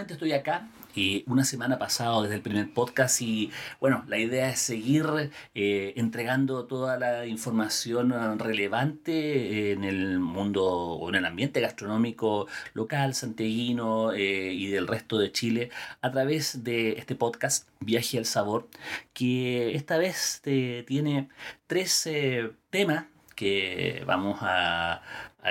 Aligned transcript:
Estoy 0.00 0.32
acá. 0.32 0.68
y 0.94 1.24
una 1.26 1.44
semana 1.44 1.78
pasada 1.78 2.22
desde 2.22 2.36
el 2.36 2.42
primer 2.42 2.72
podcast 2.72 3.22
y 3.22 3.50
bueno, 3.80 4.04
la 4.08 4.18
idea 4.18 4.50
es 4.50 4.58
seguir 4.58 5.30
eh, 5.54 5.94
entregando 5.96 6.66
toda 6.66 6.98
la 6.98 7.26
información 7.26 8.38
relevante 8.38 9.72
en 9.72 9.84
el 9.84 10.18
mundo 10.18 10.64
o 10.66 11.08
en 11.08 11.14
el 11.16 11.24
ambiente 11.24 11.60
gastronómico 11.60 12.46
local, 12.74 13.14
santiaguino 13.14 14.12
eh, 14.12 14.52
y 14.52 14.66
del 14.68 14.86
resto 14.86 15.18
de 15.18 15.32
Chile 15.32 15.70
a 16.02 16.10
través 16.10 16.64
de 16.64 16.92
este 16.92 17.14
podcast 17.14 17.68
Viaje 17.80 18.18
al 18.18 18.26
Sabor 18.26 18.68
que 19.14 19.74
esta 19.74 19.96
vez 19.98 20.42
eh, 20.44 20.84
tiene 20.86 21.28
tres 21.66 22.08
temas 22.70 23.06
que 23.34 24.04
vamos 24.06 24.38
a, 24.42 25.02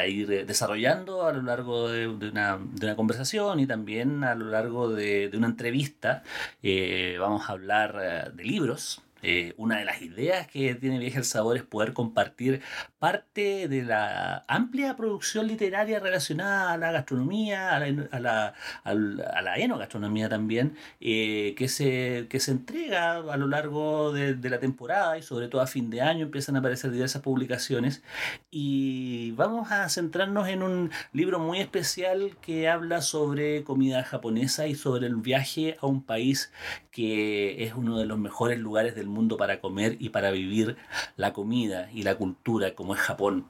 ir 0.07 0.45
desarrollando 0.45 1.27
a 1.27 1.33
lo 1.33 1.41
largo 1.41 1.89
de, 1.89 2.07
una, 2.07 2.59
conversación 2.95 3.59
y 3.59 3.67
también 3.67 4.23
a 4.23 4.35
lo 4.35 4.45
largo 4.45 4.89
de, 4.89 5.29
una 5.33 5.47
entrevista. 5.47 6.23
Eh, 6.63 7.17
vamos 7.19 7.49
a 7.49 7.53
hablar 7.53 7.99
eh, 8.01 8.31
de 8.33 8.43
libros, 8.43 9.01
eh, 9.23 9.53
una 9.57 9.77
de 9.77 9.85
las 9.85 10.01
ideas 10.01 10.47
que 10.47 10.75
tiene 10.75 10.99
Viaje 10.99 11.19
el 11.19 11.25
Sabor 11.25 11.57
es 11.57 11.63
poder 11.63 11.93
compartir 11.93 12.61
parte 12.99 13.67
de 13.67 13.83
la 13.83 14.43
amplia 14.47 14.95
producción 14.95 15.47
literaria 15.47 15.99
relacionada 15.99 16.71
a 16.71 16.77
la 16.77 16.91
gastronomía, 16.91 17.75
a 17.75 17.79
la, 17.79 18.53
a 18.83 18.93
la, 18.93 19.23
a 19.33 19.41
la 19.41 19.57
enogastronomía 19.57 20.29
también, 20.29 20.75
eh, 20.99 21.53
que, 21.57 21.67
se, 21.67 22.27
que 22.29 22.39
se 22.39 22.51
entrega 22.51 23.17
a 23.17 23.37
lo 23.37 23.47
largo 23.47 24.11
de, 24.11 24.35
de, 24.35 24.49
la 24.49 24.59
temporada 24.59 25.17
y 25.17 25.23
sobre 25.23 25.47
todo 25.47 25.61
a 25.61 25.67
fin 25.67 25.89
de 25.89 26.01
año 26.01 26.25
empiezan 26.25 26.55
a 26.55 26.59
aparecer 26.59 26.91
diversas 26.91 27.21
publicaciones. 27.21 28.03
Y 28.49 29.31
vamos 29.31 29.71
a 29.71 29.87
centrarnos 29.89 30.47
en 30.47 30.63
un 30.63 30.91
libro 31.13 31.39
muy 31.39 31.59
especial 31.59 32.37
que 32.41 32.69
habla 32.69 33.01
sobre 33.01 33.63
comida 33.63 34.03
japonesa 34.03 34.67
y 34.67 34.75
sobre 34.75 35.07
el 35.07 35.15
viaje 35.15 35.77
a 35.81 35.87
un 35.87 36.03
país 36.03 36.51
que 36.91 37.63
es 37.63 37.73
uno 37.73 37.97
de 37.97 38.05
los 38.05 38.17
mejores 38.19 38.59
lugares 38.59 38.95
del 38.95 39.07
mundo 39.07 39.10
para 39.37 39.59
comer 39.59 39.97
y 39.99 40.09
para 40.09 40.31
vivir 40.31 40.77
la 41.17 41.33
comida 41.33 41.89
y 41.93 42.03
la 42.03 42.15
cultura 42.15 42.75
como 42.75 42.95
es 42.95 43.01
Japón. 43.01 43.45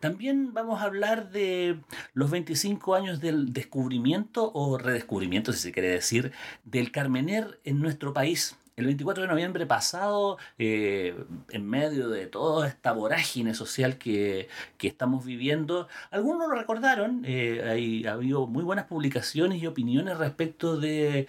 También 0.00 0.54
vamos 0.54 0.80
a 0.80 0.84
hablar 0.84 1.30
de 1.30 1.78
los 2.14 2.30
25 2.30 2.94
años 2.94 3.20
del 3.20 3.52
descubrimiento 3.52 4.50
o 4.54 4.78
redescubrimiento, 4.78 5.52
si 5.52 5.58
se 5.58 5.72
quiere 5.72 5.88
decir, 5.88 6.32
del 6.64 6.90
Carmener 6.90 7.60
en 7.64 7.80
nuestro 7.80 8.14
país. 8.14 8.56
El 8.80 8.86
24 8.86 9.24
de 9.24 9.28
noviembre 9.28 9.66
pasado, 9.66 10.38
eh, 10.58 11.14
en 11.50 11.68
medio 11.68 12.08
de 12.08 12.26
toda 12.26 12.66
esta 12.66 12.92
vorágine 12.92 13.52
social 13.52 13.98
que, 13.98 14.48
estamos 14.80 15.26
viviendo, 15.26 15.86
algunos 16.10 16.48
lo 16.48 16.54
recordaron, 16.54 17.22
eh, 17.26 17.62
hay, 17.62 18.06
ha 18.06 18.14
habido 18.14 18.46
muy 18.46 18.64
buenas 18.64 18.86
publicaciones 18.86 19.62
y 19.62 19.66
opiniones 19.66 20.16
respecto 20.16 20.78
de, 20.78 21.28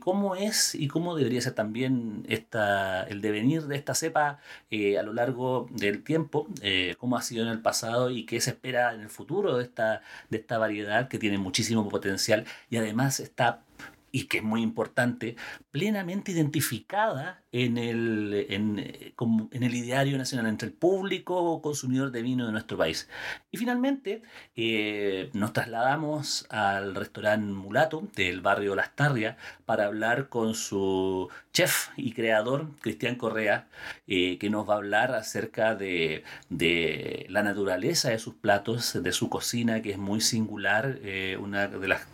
cómo 0.00 0.36
es 0.36 0.76
y 0.76 0.86
cómo 0.86 1.16
debería 1.16 1.40
ser 1.40 1.54
también 1.54 2.24
esta, 2.28 3.02
el 3.02 3.20
devenir 3.20 3.62
de 3.62 3.74
esta 3.74 3.96
cepa 3.96 4.38
eh, 4.70 4.96
a 4.96 5.02
lo 5.02 5.12
largo 5.12 5.66
del 5.72 6.04
tiempo, 6.04 6.46
cómo 6.98 7.16
ha 7.16 7.22
sido 7.22 7.42
en 7.42 7.48
el 7.48 7.60
pasado 7.60 8.10
y 8.10 8.26
qué 8.26 8.40
se 8.40 8.50
espera 8.50 8.94
en 8.94 9.00
el 9.00 9.08
futuro 9.08 9.56
de 9.56 9.64
esta, 9.64 10.02
de 10.30 10.38
esta 10.38 10.56
variedad 10.56 11.08
que 11.08 11.18
tiene 11.18 11.38
muchísimo 11.38 11.88
potencial 11.88 12.44
y 12.70 12.76
además 12.76 13.18
está 13.18 13.62
y 14.12 14.24
que 14.24 14.38
es 14.38 14.44
muy 14.44 14.62
importante, 14.62 15.36
plenamente 15.70 16.32
identificada 16.32 17.42
en 17.50 17.78
el, 17.78 18.46
en, 18.50 18.78
en 18.78 19.62
el 19.62 19.74
ideario 19.74 20.18
nacional 20.18 20.46
entre 20.46 20.68
el 20.68 20.74
público 20.74 21.60
consumidor 21.62 22.12
de 22.12 22.22
vino 22.22 22.46
de 22.46 22.52
nuestro 22.52 22.76
país. 22.76 23.08
Y 23.50 23.56
finalmente 23.56 24.22
eh, 24.54 25.30
nos 25.32 25.54
trasladamos 25.54 26.46
al 26.50 26.94
restaurante 26.94 27.52
Mulato 27.52 28.06
del 28.14 28.42
barrio 28.42 28.74
Las 28.74 28.94
Tarrias 28.94 29.36
para 29.64 29.86
hablar 29.86 30.28
con 30.28 30.54
su 30.54 31.30
chef 31.52 31.88
y 31.96 32.12
creador, 32.12 32.68
Cristian 32.80 33.16
Correa, 33.16 33.68
eh, 34.06 34.38
que 34.38 34.50
nos 34.50 34.68
va 34.68 34.74
a 34.74 34.76
hablar 34.78 35.14
acerca 35.14 35.74
de, 35.74 36.24
de, 36.50 37.26
la 37.30 37.42
naturaleza 37.42 38.10
de 38.10 38.18
sus 38.18 38.34
platos, 38.34 39.02
de 39.02 39.12
su 39.12 39.30
cocina, 39.30 39.80
que 39.80 39.92
es 39.92 39.98
muy 39.98 40.20
singular, 40.20 40.98
eh, 41.02 41.38
una 41.40 41.68
de 41.68 41.88
las 41.88 42.06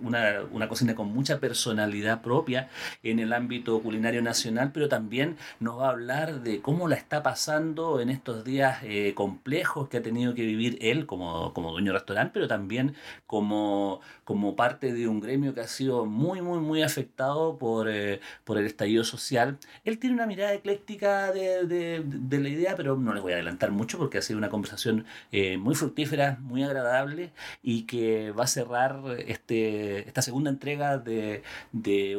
una, 0.00 0.42
una, 0.50 0.68
cocina 0.68 0.94
con 0.94 1.08
mucha 1.12 1.40
personalidad 1.40 2.22
propia 2.22 2.68
en 3.02 3.18
el 3.18 3.32
ámbito 3.32 3.80
culinario 3.80 4.22
nacional, 4.22 4.70
pero 4.72 4.88
también 4.88 5.36
nos 5.60 5.78
va 5.78 5.88
a 5.88 5.90
hablar 5.90 6.42
de 6.42 6.60
cómo 6.60 6.88
la 6.88 6.96
está 6.96 7.22
pasando 7.22 8.00
en 8.00 8.10
estos 8.10 8.44
días 8.44 8.78
eh, 8.82 9.12
complejos 9.14 9.88
que 9.88 9.98
ha 9.98 10.02
tenido 10.02 10.34
que 10.34 10.42
vivir 10.42 10.78
él 10.80 11.06
como, 11.06 11.52
como 11.54 11.72
dueño 11.72 11.92
de 11.92 11.98
restaurante, 11.98 12.32
pero 12.34 12.48
también 12.48 12.94
como, 13.26 14.00
como 14.28 14.56
parte 14.56 14.92
de 14.92 15.08
un 15.08 15.20
gremio 15.20 15.54
que 15.54 15.62
ha 15.62 15.66
sido 15.66 16.04
muy, 16.04 16.42
muy, 16.42 16.58
muy 16.58 16.82
afectado 16.82 17.56
por, 17.56 17.88
eh, 17.88 18.20
por 18.44 18.58
el 18.58 18.66
estallido 18.66 19.02
social. 19.02 19.56
Él 19.86 19.98
tiene 19.98 20.16
una 20.16 20.26
mirada 20.26 20.52
ecléctica 20.52 21.32
de, 21.32 21.64
de, 21.64 22.02
de, 22.04 22.38
la 22.38 22.50
idea, 22.50 22.76
pero 22.76 22.98
no 22.98 23.14
les 23.14 23.22
voy 23.22 23.32
a 23.32 23.36
adelantar 23.36 23.70
mucho 23.70 23.96
porque 23.96 24.18
ha 24.18 24.20
sido 24.20 24.38
una 24.38 24.50
conversación 24.50 25.06
eh, 25.32 25.56
muy 25.56 25.74
fructífera, 25.74 26.36
muy 26.42 26.62
agradable 26.62 27.30
y 27.62 27.84
que 27.84 28.32
va 28.32 28.44
a 28.44 28.48
cerrar 28.48 29.00
este 29.26 30.06
esta 30.06 30.20
segunda 30.20 30.50
entrega 30.50 30.98
de, 30.98 31.42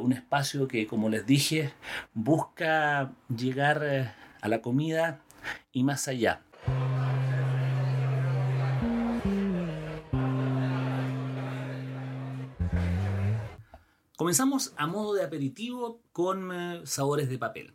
un 0.02 0.12
espacio 0.12 0.68
que, 0.68 0.88
como 0.88 1.10
les 1.10 1.28
dije, 1.28 1.74
busca 2.16 3.12
llegar 3.30 3.84
eh, 3.86 4.12
a 4.42 4.48
la 4.48 4.64
comida 4.64 5.20
y 5.72 5.84
más 5.84 6.08
allá. 6.08 6.42
Comenzamos 14.20 14.74
a 14.76 14.86
modo 14.86 15.14
de 15.14 15.24
aperitivo 15.24 16.02
con 16.12 16.52
eh, 16.52 16.82
sabores 16.84 17.30
de 17.30 17.38
papel. 17.38 17.74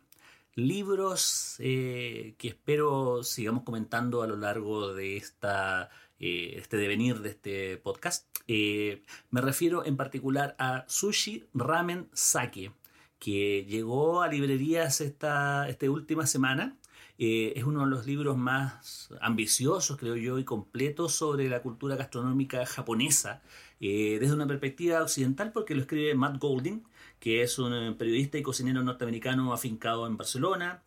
Libros 0.53 1.55
eh, 1.57 2.35
que 2.37 2.49
espero 2.49 3.23
sigamos 3.23 3.63
comentando 3.63 4.21
a 4.21 4.27
lo 4.27 4.35
largo 4.35 4.93
de 4.93 5.17
esta, 5.17 5.89
este 6.19 6.77
devenir 6.77 7.21
de 7.21 7.29
este 7.29 7.77
podcast. 7.77 8.27
Eh, 8.47 9.01
me 9.31 9.41
refiero 9.41 9.87
en 9.87 9.97
particular 9.97 10.55
a 10.59 10.85
Sushi 10.87 11.47
Ramen 11.55 12.09
Sake, 12.13 12.71
que 13.17 13.65
llegó 13.65 14.21
a 14.21 14.27
librerías 14.27 15.01
esta, 15.01 15.67
esta 15.67 15.89
última 15.89 16.27
semana. 16.27 16.77
Eh, 17.17 17.53
es 17.55 17.63
uno 17.63 17.81
de 17.81 17.87
los 17.87 18.05
libros 18.05 18.37
más 18.37 19.09
ambiciosos, 19.21 19.97
creo 19.97 20.17
yo, 20.17 20.37
y 20.37 20.43
completos 20.43 21.13
sobre 21.13 21.47
la 21.47 21.61
cultura 21.61 21.95
gastronómica 21.95 22.65
japonesa, 22.65 23.41
eh, 23.79 24.17
desde 24.19 24.33
una 24.33 24.47
perspectiva 24.47 25.01
occidental, 25.01 25.51
porque 25.51 25.75
lo 25.75 25.81
escribe 25.81 26.15
Matt 26.15 26.39
Golding, 26.39 26.83
que 27.19 27.41
es 27.41 27.59
un 27.59 27.95
periodista 27.97 28.37
y 28.37 28.43
cocinero 28.43 28.83
norteamericano 28.83 29.53
afincado 29.53 30.07
en 30.07 30.17
Barcelona 30.17 30.83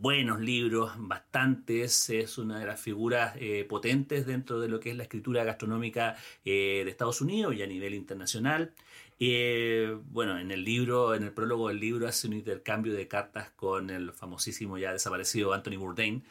buenos 0.00 0.40
libros, 0.40 0.92
bastantes, 0.96 2.08
es 2.10 2.38
una 2.38 2.60
de 2.60 2.66
las 2.66 2.80
figuras 2.80 3.34
eh, 3.40 3.66
potentes 3.68 4.26
dentro 4.26 4.60
de 4.60 4.68
lo 4.68 4.78
que 4.78 4.90
es 4.90 4.96
la 4.96 5.02
escritura 5.02 5.42
gastronómica 5.44 6.16
eh, 6.44 6.82
de 6.84 6.90
Estados 6.90 7.20
Unidos 7.20 7.54
y 7.56 7.62
a 7.62 7.66
nivel 7.66 7.94
internacional. 7.94 8.72
Eh, 9.18 9.96
bueno, 10.10 10.38
en 10.38 10.52
el 10.52 10.62
libro, 10.64 11.14
en 11.14 11.24
el 11.24 11.32
prólogo 11.32 11.68
del 11.68 11.80
libro 11.80 12.06
hace 12.06 12.28
un 12.28 12.34
intercambio 12.34 12.94
de 12.94 13.08
cartas 13.08 13.50
con 13.50 13.90
el 13.90 14.12
famosísimo 14.12 14.78
ya 14.78 14.92
desaparecido 14.92 15.52
Anthony 15.52 15.76
Bourdain, 15.76 16.22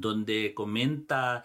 donde 0.00 0.52
comenta 0.54 1.44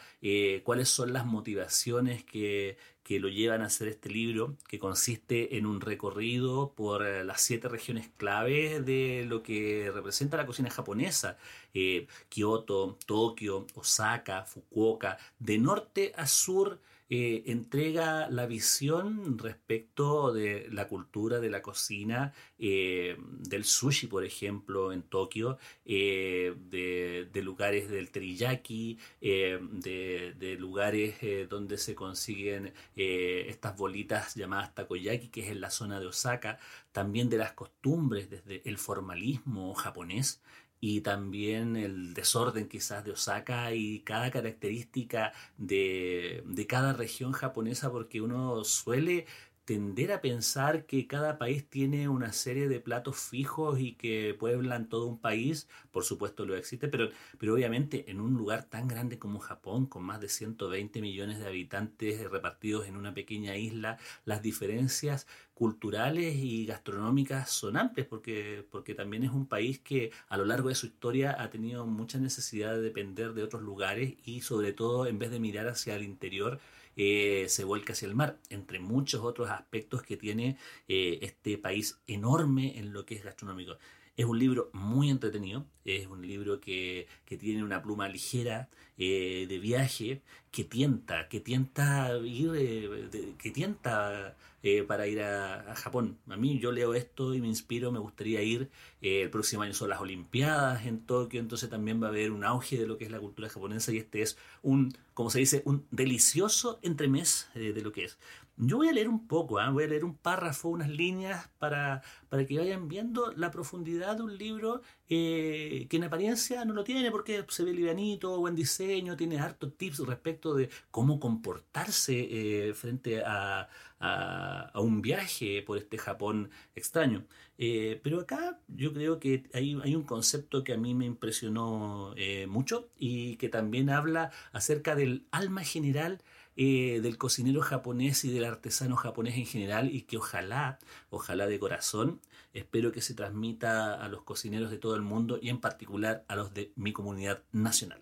cuáles 0.64 0.90
son 0.90 1.14
las 1.14 1.26
motivaciones 1.26 2.24
que, 2.24 2.78
que 3.04 3.20
lo 3.20 3.30
llevan 3.30 3.62
a 3.62 3.66
hacer 3.66 3.88
este 3.88 4.10
libro, 4.10 4.56
que 4.68 4.80
consiste 4.80 5.58
en 5.58 5.66
un 5.66 5.82
recorrido 5.82 6.72
por 6.74 7.06
eh, 7.06 7.24
las 7.24 7.42
siete 7.42 7.68
regiones 7.68 8.10
clave 8.16 8.80
de 8.80 9.26
lo 9.28 9.44
que 9.44 9.92
representa 9.94 10.38
la 10.38 10.46
cocina 10.46 10.70
japonesa. 10.70 11.38
Eh, 11.74 12.08
Kioto, 12.30 12.98
Tokio, 13.06 13.66
Osaka, 13.76 14.46
Fukuoka, 14.46 15.18
de 15.40 15.58
norte 15.58 16.14
a 16.16 16.28
sur 16.28 16.80
eh, 17.14 17.44
entrega 17.52 18.30
la 18.30 18.46
visión 18.46 19.38
respecto 19.38 20.32
de 20.32 20.70
la 20.72 20.88
cultura 20.88 21.42
de 21.42 21.50
la 21.50 21.62
cocina, 21.62 22.32
eh, 22.58 23.18
del 23.20 23.66
sushi, 23.66 24.08
por 24.08 24.24
ejemplo, 24.24 24.94
en 24.94 25.02
Tokio, 25.02 25.58
eh, 25.84 26.56
de, 26.70 27.42
lugares 27.44 27.90
del 27.90 28.12
teriyaki, 28.12 28.98
de, 29.20 30.34
de, 30.40 30.56
lugares 30.56 31.16
donde 31.50 31.78
se 31.78 31.96
consiguen 31.96 32.74
estas 32.96 33.76
bolitas 33.76 34.36
llamadas 34.36 34.74
takoyaki, 34.74 35.28
que 35.28 35.42
es 35.42 35.50
en 35.50 35.60
la 35.60 35.70
zona 35.70 36.00
de 36.00 36.06
Osaka, 36.06 36.60
también 36.94 37.30
de 37.30 37.38
las 37.40 37.52
costumbres, 37.52 38.30
desde 38.30 38.62
el 38.64 38.78
formalismo 38.78 39.74
japonés 39.74 40.42
y 40.82 41.02
también 41.02 41.78
el 41.78 42.14
desorden 42.14 42.68
quizás 42.68 43.06
de 43.06 43.12
Osaka 43.12 43.74
y 43.74 44.02
cada 44.02 44.32
característica 44.32 45.32
de, 45.58 46.44
de 46.46 46.68
cada 46.68 46.94
región 46.94 47.32
japonesa 47.34 47.92
porque 47.92 48.20
uno 48.20 48.64
suele 48.66 49.28
tender 49.72 50.12
a 50.12 50.20
pensar 50.20 50.86
que 50.86 51.08
cada 51.08 51.38
país 51.38 51.66
tiene 51.70 52.10
una 52.10 52.34
serie 52.34 52.68
de 52.68 52.82
platos 52.82 53.16
fijos 53.16 53.80
y 53.80 53.94
que 53.94 54.36
pueblan 54.38 54.90
todo 54.90 55.08
un 55.08 55.18
país, 55.18 55.70
por 55.92 56.04
supuesto 56.04 56.46
lo 56.46 56.58
existe, 56.58 56.90
pero, 56.90 57.10
pero 57.40 57.54
obviamente 57.54 58.12
en 58.12 58.20
un 58.20 58.34
lugar 58.34 58.66
tan 58.66 58.90
grande 58.90 59.18
como 59.18 59.40
Japón, 59.40 59.86
con 59.86 60.04
más 60.04 60.20
de 60.20 60.28
120 60.28 61.00
millones 61.00 61.40
de 61.40 61.48
habitantes 61.48 62.30
repartidos 62.30 62.86
en 62.86 62.98
una 62.98 63.14
pequeña 63.14 63.56
isla, 63.56 63.98
las 64.26 64.42
diferencias 64.42 65.26
culturales 65.54 66.36
y 66.36 66.66
gastronómicas 66.66 67.50
son 67.50 67.78
amplias, 67.78 68.08
porque, 68.08 68.68
porque 68.72 68.94
también 68.94 69.24
es 69.24 69.32
un 69.32 69.46
país 69.46 69.80
que 69.80 70.12
a 70.28 70.36
lo 70.36 70.44
largo 70.44 70.68
de 70.68 70.76
su 70.76 70.88
historia 70.88 71.42
ha 71.42 71.50
tenido 71.50 71.86
mucha 71.86 72.20
necesidad 72.20 72.74
de 72.74 72.82
depender 72.82 73.34
de 73.34 73.44
otros 73.44 73.62
lugares 73.62 74.16
y 74.26 74.42
sobre 74.42 74.74
todo 74.74 75.08
en 75.08 75.18
vez 75.18 75.32
de 75.32 75.40
mirar 75.40 75.70
hacia 75.70 75.96
el 75.96 76.04
interior, 76.04 76.60
eh, 77.04 77.50
se 77.50 77.64
vuelca 77.64 77.94
hacia 77.94 78.08
el 78.08 78.14
mar, 78.14 78.38
entre 78.52 78.80
muchos 78.80 79.22
otros 79.22 79.50
aspectos 79.50 80.04
que 80.04 80.18
tiene 80.18 80.60
eh, 80.88 81.18
este 81.24 81.58
país 81.58 82.00
enorme 82.06 82.78
en 82.78 82.94
lo 82.94 83.08
que 83.08 83.16
es 83.16 83.24
gastronómico. 83.24 83.78
Es 84.16 84.26
un 84.26 84.38
libro 84.38 84.70
muy 84.74 85.10
entretenido, 85.10 85.66
es 85.84 86.06
un 86.06 86.22
libro 86.22 86.62
que, 86.62 87.08
tiene 87.26 87.64
una 87.64 87.82
pluma 87.82 88.08
ligera 88.08 88.70
eh, 89.00 89.48
de 89.50 89.58
viaje, 89.58 90.22
que 90.52 90.64
tienta, 90.64 91.28
que 91.28 91.40
tienta 91.40 92.16
ir, 92.24 93.10
que 93.40 93.50
tienta 93.50 94.38
eh, 94.64 94.84
para 94.84 95.08
ir 95.08 95.22
a, 95.22 95.76
Japón. 95.76 96.18
A 96.30 96.38
mí 96.38 96.60
yo 96.60 96.72
leo 96.72 96.94
esto 96.94 97.34
y 97.34 97.42
me 97.42 97.48
inspiro, 97.48 97.92
me 97.92 98.00
gustaría 98.00 98.42
ir. 98.42 98.70
Eh, 99.02 99.22
el 99.24 99.30
próximo 99.30 99.64
año 99.64 99.74
son 99.74 99.90
las 99.90 100.02
Olimpiadas 100.02 100.86
en 100.86 101.06
Tokio, 101.06 101.40
entonces 101.40 101.70
también 101.70 102.02
va 102.02 102.08
a 102.08 102.10
haber 102.10 102.32
un 102.32 102.44
auge 102.44 102.78
de 102.78 102.88
lo 102.88 102.98
que 102.98 103.06
es 103.06 103.12
la 103.12 103.20
cultura 103.20 103.50
japonesa 103.50 103.92
y 103.92 103.98
este 103.98 104.22
es 104.22 104.38
un, 104.62 104.94
como 105.14 105.30
se 105.30 105.40
dice, 105.40 105.62
un 105.66 105.86
delicioso 105.92 106.80
entremés 106.82 107.50
de 107.54 107.82
lo 107.82 107.92
que 107.92 108.06
es. 108.06 108.18
Yo 108.64 108.78
voy 108.78 108.90
a 108.90 108.94
leer 108.94 109.10
un 109.10 109.28
poco, 109.28 109.58
¿ah? 109.58 109.72
voy 109.72 109.86
a 109.86 109.88
leer 109.88 110.06
un 110.06 110.16
párrafo, 110.16 110.70
unas 110.70 110.88
líneas 110.88 111.50
para, 111.58 112.04
para 112.30 112.46
que 112.46 112.60
vayan 112.60 112.88
viendo 112.88 113.32
la 113.34 113.50
profundidad 113.50 114.18
de 114.18 114.22
un 114.22 114.38
libro 114.38 114.84
eh, 115.10 115.88
que 115.90 115.98
en 115.98 116.04
apariencia 116.04 116.64
no 116.64 116.76
lo 116.76 116.84
tiene 116.84 117.10
porque 117.10 117.44
se 117.50 117.64
ve 117.64 117.74
livianito, 117.74 118.38
buen 118.38 118.54
diseño, 118.54 119.18
tiene 119.18 119.40
hartos 119.40 119.76
tips 119.78 120.06
respecto 120.06 120.54
de 120.54 120.70
cómo 120.92 121.20
comportarse 121.20 122.68
eh, 122.70 122.74
frente 122.76 123.24
a, 123.26 123.68
a, 124.00 124.80
un 124.80 125.02
viaje 125.02 125.64
por 125.64 125.80
este 125.80 125.98
Japón 125.98 126.52
extraño. 126.76 127.26
Eh, 127.58 128.00
pero 128.04 128.20
acá 128.20 128.60
yo 128.68 128.94
creo 128.94 129.20
que 129.20 129.50
hay, 129.56 129.76
hay, 129.84 129.96
un 129.96 130.04
concepto 130.04 130.64
que 130.64 130.74
a 130.74 130.78
mí 130.78 130.94
me 130.94 131.06
impresionó 131.06 132.14
mucho 132.48 132.90
y 132.96 133.38
que 133.38 133.50
también 133.50 133.90
habla 133.90 134.32
acerca 134.52 134.96
del 134.96 135.26
alma 135.32 135.64
general 135.64 136.22
eh, 136.58 137.00
del 137.02 137.18
cocinero 137.18 137.62
japonés 137.62 138.26
y 138.26 138.32
del 138.32 138.44
artesano 138.44 138.98
japonés 138.98 139.38
en 139.38 139.46
general 139.46 139.90
y 139.94 140.02
que 140.02 140.18
ojalá, 140.18 140.80
ojalá 141.10 141.48
de 141.48 141.60
corazón, 141.60 142.20
espero 142.54 142.92
que 142.92 143.02
se 143.02 143.14
transmita 143.14 143.94
a 143.94 144.08
los 144.10 144.24
cocineros 144.24 144.70
de 144.70 144.78
todo 144.78 144.96
el 144.96 145.02
mundo 145.02 145.40
y 145.42 145.50
en 145.50 145.62
particular 145.62 146.26
a 146.28 146.36
los 146.36 146.54
de 146.54 146.74
mi 146.76 146.92
comunidad 146.92 147.44
nacional. 147.52 148.02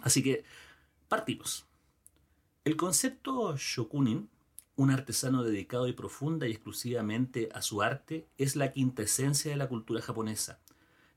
Así 0.00 0.22
que 0.22 0.44
partimos. 1.08 1.66
El 2.64 2.76
concepto 2.76 3.56
shokunin, 3.56 4.28
un 4.76 4.90
artesano 4.90 5.42
dedicado 5.42 5.88
y 5.88 5.94
profunda 5.94 6.46
y 6.46 6.52
exclusivamente 6.52 7.48
a 7.54 7.62
su 7.62 7.80
arte, 7.80 8.28
es 8.36 8.56
la 8.56 8.72
quintesencia 8.72 9.50
de 9.50 9.56
la 9.56 9.68
cultura 9.68 10.02
japonesa. 10.02 10.60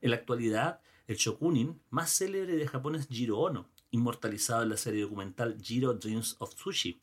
En 0.00 0.10
la 0.10 0.16
actualidad, 0.16 0.80
el 1.06 1.16
shokunin 1.16 1.80
más 1.90 2.10
célebre 2.10 2.56
de 2.56 2.66
Japón 2.66 2.94
es 2.94 3.06
Jiro 3.08 3.38
Ono, 3.38 3.68
inmortalizado 3.94 4.64
en 4.64 4.70
la 4.70 4.76
serie 4.76 5.02
documental 5.02 5.56
Jiro 5.62 5.94
Dreams 5.94 6.34
of 6.40 6.52
Sushi, 6.56 6.98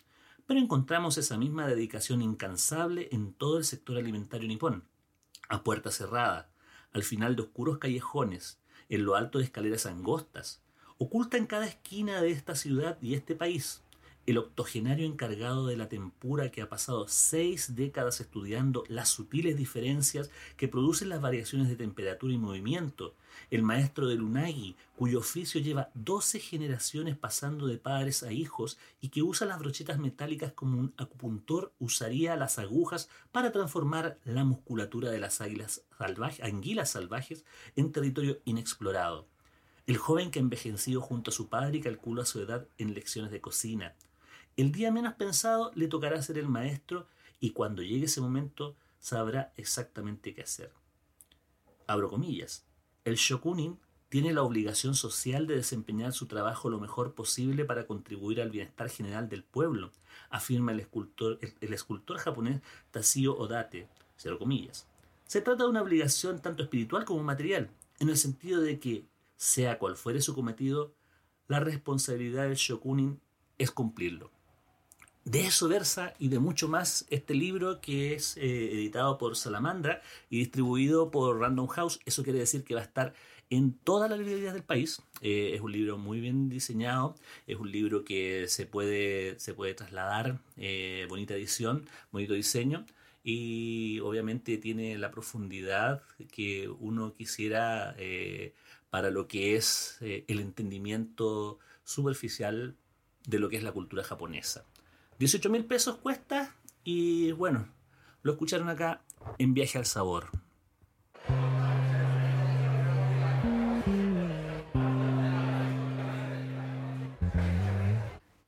pero 0.45 0.59
encontramos 0.59 1.17
esa 1.17 1.37
misma 1.37 1.65
dedicación 1.65 2.21
incansable 2.21 3.07
en 3.13 3.33
todo 3.33 3.57
el 3.57 3.63
sector 3.63 3.97
alimentario 3.97 4.49
nipón, 4.49 4.83
a 5.47 5.63
puerta 5.63 5.89
cerrada, 5.89 6.51
al 6.91 7.03
final 7.03 7.37
de 7.37 7.43
oscuros 7.43 7.77
callejones, 7.77 8.59
en 8.89 9.05
lo 9.05 9.15
alto 9.15 9.37
de 9.37 9.45
escaleras 9.45 9.85
angostas, 9.85 10.61
oculta 10.97 11.37
en 11.37 11.47
cada 11.47 11.65
esquina 11.65 12.21
de 12.21 12.31
esta 12.31 12.55
ciudad 12.55 12.97
y 13.01 13.13
este 13.13 13.35
país, 13.35 13.81
el 14.27 14.37
octogenario 14.37 15.05
encargado 15.05 15.67
de 15.67 15.75
la 15.75 15.89
tempura 15.89 16.51
que 16.51 16.61
ha 16.61 16.69
pasado 16.69 17.07
seis 17.07 17.75
décadas 17.75 18.21
estudiando 18.21 18.83
las 18.87 19.09
sutiles 19.09 19.57
diferencias 19.57 20.29
que 20.57 20.67
producen 20.67 21.09
las 21.09 21.21
variaciones 21.21 21.69
de 21.69 21.75
temperatura 21.75 22.33
y 22.33 22.37
movimiento, 22.37 23.15
el 23.49 23.63
maestro 23.63 24.07
del 24.07 24.21
unagi, 24.21 24.75
cuyo 24.95 25.19
oficio 25.19 25.59
lleva 25.59 25.89
doce 25.93 26.39
generaciones 26.39 27.17
pasando 27.17 27.67
de 27.67 27.77
padres 27.77 28.23
a 28.23 28.31
hijos 28.31 28.77
y 29.01 29.09
que 29.09 29.23
usa 29.23 29.47
las 29.47 29.59
brochetas 29.59 29.97
metálicas 29.97 30.53
como 30.53 30.79
un 30.79 30.93
acupuntor 30.97 31.73
usaría 31.79 32.35
las 32.35 32.59
agujas 32.59 33.09
para 33.31 33.51
transformar 33.51 34.19
la 34.23 34.43
musculatura 34.43 35.09
de 35.09 35.19
las 35.19 35.41
águilas 35.41 35.83
anguilas 36.41 36.91
salvajes 36.91 37.43
en 37.75 37.91
territorio 37.91 38.39
inexplorado. 38.45 39.27
El 39.87 39.97
joven 39.97 40.31
que 40.31 40.39
ha 40.39 40.41
envejecido 40.41 41.01
junto 41.01 41.31
a 41.31 41.33
su 41.33 41.49
padre 41.49 41.79
y 41.79 41.81
calcula 41.81 42.25
su 42.25 42.39
edad 42.39 42.67
en 42.77 42.93
lecciones 42.93 43.31
de 43.31 43.41
cocina, 43.41 43.95
el 44.61 44.71
día 44.71 44.91
menos 44.91 45.13
pensado 45.15 45.71
le 45.75 45.87
tocará 45.87 46.21
ser 46.21 46.37
el 46.37 46.47
maestro 46.47 47.07
y 47.39 47.51
cuando 47.51 47.81
llegue 47.81 48.05
ese 48.05 48.21
momento 48.21 48.75
sabrá 48.99 49.51
exactamente 49.57 50.33
qué 50.33 50.43
hacer. 50.43 50.71
Abro 51.87 52.09
comillas. 52.09 52.65
El 53.03 53.15
shokunin 53.15 53.79
tiene 54.09 54.33
la 54.33 54.43
obligación 54.43 54.93
social 54.93 55.47
de 55.47 55.55
desempeñar 55.55 56.13
su 56.13 56.27
trabajo 56.27 56.69
lo 56.69 56.79
mejor 56.79 57.15
posible 57.15 57.65
para 57.65 57.87
contribuir 57.87 58.41
al 58.41 58.51
bienestar 58.51 58.89
general 58.89 59.29
del 59.29 59.43
pueblo, 59.43 59.91
afirma 60.29 60.73
el 60.73 60.81
escultor, 60.81 61.39
el, 61.61 61.73
escultor 61.73 62.17
japonés 62.17 62.61
Tashio 62.91 63.37
Odate. 63.37 63.87
Comillas. 64.37 64.85
Se 65.25 65.41
trata 65.41 65.63
de 65.63 65.69
una 65.69 65.81
obligación 65.81 66.43
tanto 66.43 66.61
espiritual 66.61 67.05
como 67.05 67.23
material, 67.23 67.71
en 67.97 68.09
el 68.09 68.17
sentido 68.17 68.61
de 68.61 68.79
que, 68.79 69.07
sea 69.35 69.79
cual 69.79 69.95
fuere 69.95 70.21
su 70.21 70.35
cometido, 70.35 70.93
la 71.47 71.59
responsabilidad 71.59 72.43
del 72.43 72.55
shokunin 72.55 73.19
es 73.57 73.71
cumplirlo. 73.71 74.29
De 75.23 75.41
eso 75.41 75.67
versa 75.69 76.15
y 76.17 76.29
de 76.29 76.39
mucho 76.39 76.67
más 76.67 77.05
este 77.09 77.35
libro 77.35 77.79
que 77.79 78.15
es 78.15 78.37
eh, 78.37 78.71
editado 78.73 79.19
por 79.19 79.35
Salamandra 79.35 80.01
y 80.31 80.39
distribuido 80.39 81.11
por 81.11 81.39
Random 81.39 81.67
House. 81.67 81.99
Eso 82.05 82.23
quiere 82.23 82.39
decir 82.39 82.63
que 82.63 82.73
va 82.73 82.81
a 82.81 82.85
estar 82.85 83.13
en 83.51 83.73
todas 83.73 84.09
las 84.09 84.17
librerías 84.17 84.53
del 84.55 84.63
país. 84.63 85.03
Eh, 85.21 85.51
es 85.53 85.61
un 85.61 85.71
libro 85.73 85.99
muy 85.99 86.19
bien 86.21 86.49
diseñado, 86.49 87.15
es 87.45 87.57
un 87.57 87.71
libro 87.71 88.03
que 88.03 88.47
se 88.47 88.65
puede, 88.65 89.39
se 89.39 89.53
puede 89.53 89.75
trasladar, 89.75 90.39
eh, 90.57 91.05
bonita 91.07 91.35
edición, 91.35 91.87
bonito 92.11 92.33
diseño 92.33 92.87
y 93.23 93.99
obviamente 93.99 94.57
tiene 94.57 94.97
la 94.97 95.11
profundidad 95.11 96.01
que 96.31 96.67
uno 96.67 97.13
quisiera 97.13 97.95
para 98.89 99.11
lo 99.11 99.27
que 99.27 99.55
es 99.55 99.99
el 100.01 100.39
entendimiento 100.39 101.59
superficial 101.83 102.75
de 103.27 103.39
lo 103.39 103.49
que 103.49 103.57
es 103.57 103.63
la 103.63 103.71
cultura 103.71 104.03
japonesa. 104.03 104.65
18 105.21 105.51
mil 105.51 105.65
pesos 105.65 105.97
cuesta 105.97 106.55
y 106.83 107.31
bueno, 107.33 107.67
lo 108.23 108.31
escucharon 108.31 108.69
acá 108.69 109.03
en 109.37 109.53
Viaje 109.53 109.77
al 109.77 109.85
Sabor. 109.85 110.31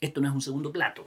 Esto 0.02 0.20
no 0.20 0.28
es 0.28 0.34
un 0.34 0.42
segundo 0.42 0.72
plato, 0.72 1.06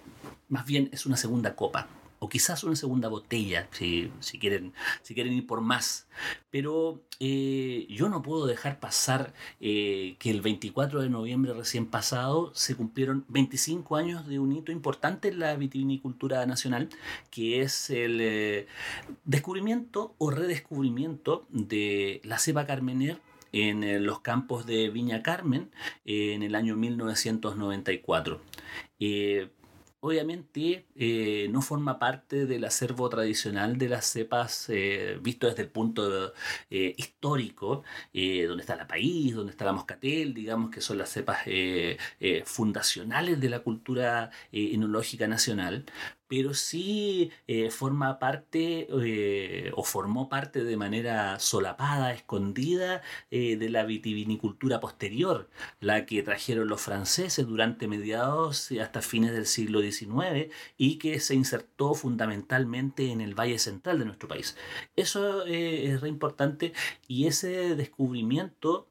más 0.48 0.64
bien 0.66 0.88
es 0.92 1.04
una 1.04 1.16
segunda 1.16 1.56
copa 1.56 1.88
o 2.26 2.28
quizás 2.28 2.64
una 2.64 2.74
segunda 2.74 3.08
botella, 3.08 3.68
si, 3.70 4.10
si, 4.18 4.40
quieren, 4.40 4.72
si 5.02 5.14
quieren 5.14 5.32
ir 5.32 5.46
por 5.46 5.60
más. 5.60 6.08
Pero 6.50 7.00
eh, 7.20 7.86
yo 7.88 8.08
no 8.08 8.20
puedo 8.22 8.46
dejar 8.46 8.80
pasar 8.80 9.32
eh, 9.60 10.16
que 10.18 10.30
el 10.30 10.40
24 10.40 11.02
de 11.02 11.08
noviembre 11.08 11.54
recién 11.54 11.86
pasado 11.86 12.50
se 12.52 12.74
cumplieron 12.74 13.24
25 13.28 13.94
años 13.94 14.26
de 14.26 14.40
un 14.40 14.50
hito 14.52 14.72
importante 14.72 15.28
en 15.28 15.38
la 15.38 15.54
vitivinicultura 15.54 16.44
nacional, 16.46 16.88
que 17.30 17.62
es 17.62 17.90
el 17.90 18.18
eh, 18.20 18.66
descubrimiento 19.24 20.16
o 20.18 20.30
redescubrimiento 20.30 21.46
de 21.50 22.20
la 22.24 22.40
cepa 22.40 22.66
Carmener 22.66 23.20
en 23.52 24.04
los 24.04 24.20
campos 24.20 24.66
de 24.66 24.90
Viña 24.90 25.22
Carmen 25.22 25.70
en 26.04 26.42
el 26.42 26.56
año 26.56 26.76
1994. 26.76 28.40
Obviamente 30.00 30.86
eh, 30.94 31.48
no 31.50 31.62
forma 31.62 31.98
parte 31.98 32.46
del 32.46 32.64
acervo 32.64 33.08
tradicional 33.08 33.78
de 33.78 33.88
las 33.88 34.06
cepas 34.06 34.68
eh, 34.68 35.18
visto 35.22 35.46
desde 35.46 35.62
el 35.62 35.68
punto 35.68 36.32
eh, 36.70 36.94
histórico, 36.96 37.82
donde 38.12 38.62
está 38.62 38.76
la 38.76 38.86
país, 38.86 39.34
donde 39.34 39.52
está 39.52 39.64
la 39.64 39.72
moscatel, 39.72 40.34
digamos 40.34 40.70
que 40.70 40.80
son 40.80 40.98
las 40.98 41.10
cepas 41.10 41.38
fundacionales 42.44 43.40
de 43.40 43.48
la 43.50 43.60
cultura 43.60 44.30
enológica 44.52 45.26
nacional, 45.28 45.84
pero 46.28 46.54
sí 46.54 47.30
eh, 47.46 47.70
forma 47.70 48.18
parte 48.18 48.88
eh, 48.90 49.70
o 49.74 49.84
formó 49.84 50.28
parte 50.28 50.64
de 50.64 50.76
manera 50.76 51.38
solapada, 51.38 52.12
escondida 52.12 53.02
eh, 53.30 53.56
de 53.56 53.70
la 53.70 53.84
vitivinicultura 53.84 54.80
posterior, 54.80 55.48
la 55.80 56.06
que 56.06 56.22
trajeron 56.22 56.68
los 56.68 56.80
franceses 56.80 57.46
durante 57.46 57.88
mediados 57.88 58.72
hasta 58.80 59.02
fines 59.02 59.32
del 59.32 59.46
siglo 59.46 59.80
XIX 59.80 60.52
y 60.76 60.98
que 60.98 61.20
se 61.20 61.34
insertó 61.34 61.94
fundamentalmente 61.94 63.10
en 63.12 63.20
el 63.20 63.34
valle 63.34 63.58
central 63.58 63.98
de 63.98 64.06
nuestro 64.06 64.28
país. 64.28 64.56
Eso 64.96 65.44
es 65.44 66.00
re 66.00 66.08
importante 66.08 66.72
y 67.06 67.26
ese 67.26 67.76
descubrimiento 67.76 68.88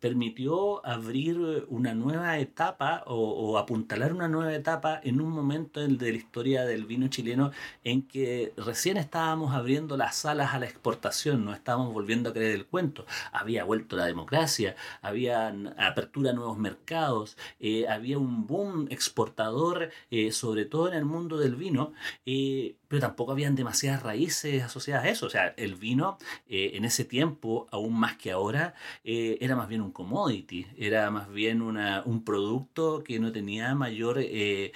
permitió 0.00 0.84
abrir 0.86 1.66
una 1.68 1.94
nueva 1.94 2.38
etapa 2.38 3.04
o, 3.06 3.14
o 3.14 3.58
apuntalar 3.58 4.12
una 4.12 4.28
nueva 4.28 4.54
etapa 4.54 5.00
en 5.02 5.20
un 5.20 5.35
momento 5.36 5.80
de 5.80 6.10
la 6.10 6.16
historia 6.16 6.64
del 6.64 6.84
vino 6.86 7.08
chileno 7.08 7.52
en 7.84 8.02
que 8.02 8.52
recién 8.56 8.96
estábamos 8.96 9.54
abriendo 9.54 9.96
las 9.96 10.16
salas 10.16 10.54
a 10.54 10.58
la 10.58 10.66
exportación, 10.66 11.44
no 11.44 11.52
estábamos 11.52 11.92
volviendo 11.92 12.30
a 12.30 12.32
creer 12.32 12.54
el 12.54 12.66
cuento. 12.66 13.06
Había 13.32 13.64
vuelto 13.64 13.96
la 13.96 14.06
democracia, 14.06 14.76
había 15.02 15.54
apertura 15.78 16.30
a 16.30 16.34
nuevos 16.34 16.58
mercados, 16.58 17.36
eh, 17.60 17.86
había 17.88 18.18
un 18.18 18.46
boom 18.46 18.88
exportador, 18.90 19.90
eh, 20.10 20.32
sobre 20.32 20.64
todo 20.64 20.88
en 20.88 20.94
el 20.94 21.04
mundo 21.04 21.38
del 21.38 21.56
vino. 21.56 21.92
Eh, 22.24 22.76
pero 22.88 23.00
tampoco 23.00 23.32
habían 23.32 23.56
demasiadas 23.56 24.04
raíces 24.04 24.62
asociadas 24.62 25.04
a 25.04 25.08
eso. 25.08 25.26
O 25.26 25.30
sea, 25.30 25.48
el 25.56 25.74
vino 25.74 26.18
en 26.46 26.84
ese 26.84 27.04
tiempo, 27.04 27.66
aún 27.72 27.98
más 27.98 28.16
que 28.16 28.30
ahora, 28.30 28.74
era 29.02 29.56
más 29.56 29.66
bien 29.66 29.80
un 29.80 29.90
commodity, 29.90 30.68
era 30.76 31.10
más 31.10 31.28
bien 31.28 31.62
un 31.62 32.24
producto 32.24 33.02
que 33.02 33.18
no 33.18 33.32
tenía 33.32 33.74
mayor 33.74 34.18
eh, 34.20 34.72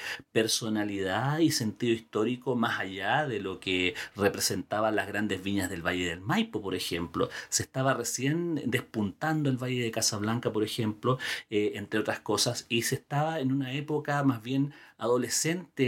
personalidad 0.50 1.38
y 1.38 1.52
sentido 1.52 1.94
histórico 1.94 2.56
más 2.56 2.80
allá 2.80 3.24
de 3.24 3.38
lo 3.38 3.60
que 3.60 3.94
representaban 4.16 4.96
las 4.96 5.06
grandes 5.06 5.44
viñas 5.44 5.70
del 5.70 5.86
Valle 5.86 6.08
del 6.08 6.20
Maipo, 6.20 6.60
por 6.60 6.74
ejemplo. 6.74 7.30
Se 7.48 7.62
estaba 7.62 7.94
recién 7.94 8.60
despuntando 8.66 9.48
el 9.48 9.62
Valle 9.62 9.80
de 9.84 9.92
Casablanca, 9.92 10.52
por 10.52 10.64
ejemplo, 10.64 11.18
entre 11.50 12.00
otras 12.00 12.18
cosas, 12.18 12.66
y 12.68 12.82
se 12.82 12.96
estaba 12.96 13.38
en 13.38 13.52
una 13.52 13.72
época 13.72 14.24
más 14.24 14.42
bien 14.42 14.72
adolescente 14.98 15.84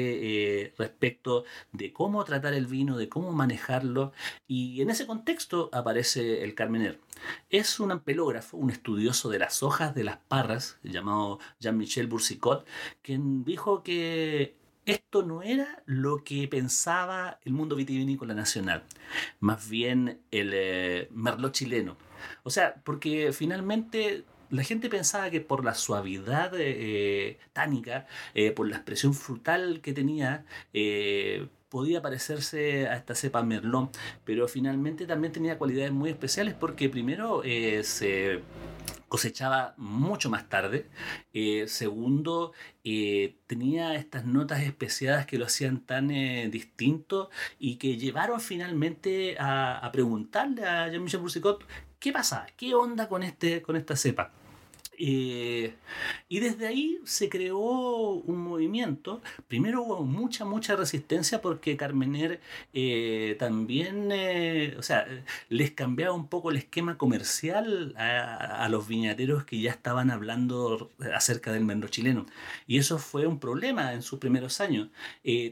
eh, 0.62 0.74
respecto 0.78 1.44
de 1.72 1.92
cómo 1.92 2.24
tratar 2.24 2.54
el 2.54 2.66
vino, 2.66 2.96
de 2.96 3.08
cómo 3.08 3.32
manejarlo. 3.32 4.12
Y 4.46 4.80
en 4.80 4.90
ese 4.90 5.06
contexto 5.06 5.70
aparece 5.72 6.44
el 6.44 6.54
Carmener. 6.54 7.00
Es 7.50 7.80
un 7.80 7.90
ampelógrafo, 7.90 8.56
un 8.56 8.70
estudioso 8.70 9.28
de 9.28 9.38
las 9.38 9.62
hojas 9.62 9.94
de 9.94 10.04
las 10.04 10.18
parras, 10.18 10.78
llamado 10.82 11.38
Jean-Michel 11.60 12.06
Boursicot, 12.06 12.66
quien 13.02 13.44
dijo 13.44 13.82
que 13.82 14.56
esto 14.84 15.22
no 15.22 15.42
era 15.42 15.82
lo 15.86 16.24
que 16.24 16.48
pensaba 16.48 17.38
el 17.44 17.52
mundo 17.52 17.76
vitivinícola 17.76 18.34
nacional, 18.34 18.84
más 19.40 19.68
bien 19.68 20.20
el 20.30 20.50
eh, 20.54 21.08
merlot 21.12 21.52
chileno. 21.52 21.96
O 22.42 22.50
sea, 22.50 22.74
porque 22.84 23.32
finalmente 23.32 24.24
la 24.52 24.62
gente 24.64 24.90
pensaba 24.90 25.30
que 25.30 25.40
por 25.40 25.64
la 25.64 25.74
suavidad 25.74 26.52
eh, 26.56 27.38
tánica, 27.54 28.06
eh, 28.34 28.50
por 28.52 28.68
la 28.68 28.76
expresión 28.76 29.14
frutal 29.14 29.80
que 29.80 29.94
tenía, 29.94 30.44
eh, 30.74 31.48
podía 31.72 32.02
parecerse 32.02 32.86
a 32.86 32.96
esta 32.96 33.14
cepa 33.14 33.42
Merlot, 33.42 33.96
pero 34.26 34.46
finalmente 34.46 35.06
también 35.06 35.32
tenía 35.32 35.56
cualidades 35.56 35.90
muy 35.90 36.10
especiales 36.10 36.52
porque 36.52 36.90
primero 36.90 37.42
se 37.82 38.42
cosechaba 39.08 39.72
mucho 39.78 40.28
más 40.28 40.50
tarde. 40.50 40.90
segundo, 41.66 42.52
tenía 43.46 43.94
estas 43.94 44.26
notas 44.26 44.62
especiadas 44.62 45.24
que 45.24 45.38
lo 45.38 45.46
hacían 45.46 45.80
tan 45.80 46.08
distinto 46.50 47.30
y 47.58 47.76
que 47.76 47.96
llevaron 47.96 48.38
finalmente 48.42 49.36
a, 49.38 49.88
preguntarle 49.94 50.66
a 50.66 50.88
Jean-Michel 50.90 51.20
Boursicot 51.20 51.66
qué 51.98 52.12
pasa, 52.12 52.46
qué 52.58 52.74
onda 52.74 53.08
con, 53.08 53.22
este, 53.22 53.62
con 53.62 53.76
esta 53.76 53.96
cepa. 53.96 54.41
Eh, 54.98 55.74
y 56.28 56.40
desde 56.40 56.66
ahí 56.66 56.98
se 57.04 57.28
creó 57.28 57.58
un 57.58 58.38
movimiento. 58.38 59.22
Primero 59.48 59.82
hubo 59.82 60.04
mucha, 60.04 60.44
mucha 60.44 60.76
resistencia 60.76 61.40
porque 61.40 61.76
Carmener 61.76 62.40
eh, 62.72 63.36
también, 63.38 64.10
eh, 64.12 64.74
o 64.78 64.82
sea, 64.82 65.06
les 65.48 65.72
cambiaba 65.72 66.14
un 66.14 66.28
poco 66.28 66.50
el 66.50 66.56
esquema 66.56 66.98
comercial 66.98 67.94
a, 67.96 68.68
los 68.70 68.88
viñateros 68.88 69.44
que 69.44 69.60
ya 69.60 69.70
estaban 69.70 70.10
hablando 70.10 70.90
acerca 71.14 71.52
del 71.52 71.64
menro 71.64 71.88
chileno. 71.88 72.26
Y 72.66 72.78
eso 72.78 72.98
fue 72.98 73.26
un 73.26 73.38
problema 73.38 73.92
en 73.92 74.02
sus 74.02 74.18
primeros 74.18 74.60
años. 74.60 74.88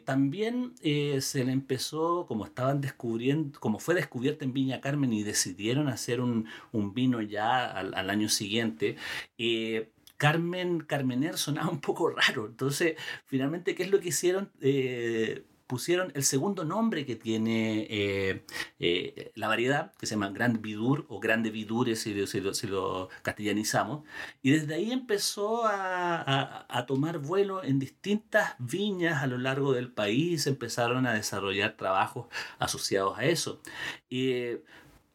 también 0.04 0.74
se 1.20 1.44
le 1.44 1.52
empezó, 1.52 2.26
como 2.26 2.44
estaban 2.46 2.80
descubriendo, 2.80 3.58
como 3.60 3.78
fue 3.78 3.94
descubierta 3.94 4.44
en 4.44 4.52
Viña 4.52 4.80
Carmen 4.80 5.12
y 5.12 5.22
decidieron 5.22 5.88
hacer 5.88 6.20
un, 6.20 6.46
un 6.72 6.94
vino 6.94 7.20
ya 7.20 7.66
al 7.70 8.10
año 8.10 8.28
siguiente, 8.28 8.96
eh, 9.42 9.90
Carmen 10.18 10.80
Carmener 10.80 11.38
sonaba 11.38 11.70
un 11.70 11.80
poco 11.80 12.10
raro. 12.10 12.44
Entonces, 12.46 12.96
finalmente, 13.24 13.74
¿qué 13.74 13.84
es 13.84 13.90
lo 13.90 13.98
que 13.98 14.08
hicieron? 14.08 14.52
Eh, 14.60 15.46
pusieron 15.66 16.12
el 16.14 16.24
segundo 16.24 16.64
nombre 16.64 17.06
que 17.06 17.16
tiene 17.16 17.86
eh, 17.88 19.32
la 19.34 19.48
variedad, 19.48 19.94
que 19.98 20.04
se 20.04 20.14
llama 20.14 20.28
Grand 20.28 20.60
Vidur 20.60 21.06
o 21.08 21.20
Grande 21.20 21.50
Vidur, 21.50 21.96
si, 21.96 22.12
lo, 22.66 23.08
castellanizamos, 23.22 24.04
y 24.42 24.50
desde 24.50 24.74
ahí 24.74 24.92
empezó 24.92 25.62
a, 25.64 26.84
tomar 26.86 27.18
vuelo 27.18 27.62
en 27.62 27.78
distintas 27.78 28.56
viñas 28.58 29.22
a 29.22 29.26
lo 29.26 29.38
largo 29.38 29.72
del 29.72 29.90
país, 29.90 30.46
empezaron 30.46 31.06
a 31.06 31.14
desarrollar 31.14 31.76
trabajos 31.76 32.26
asociados 32.58 33.16
a 33.16 33.24
eso. 33.24 33.62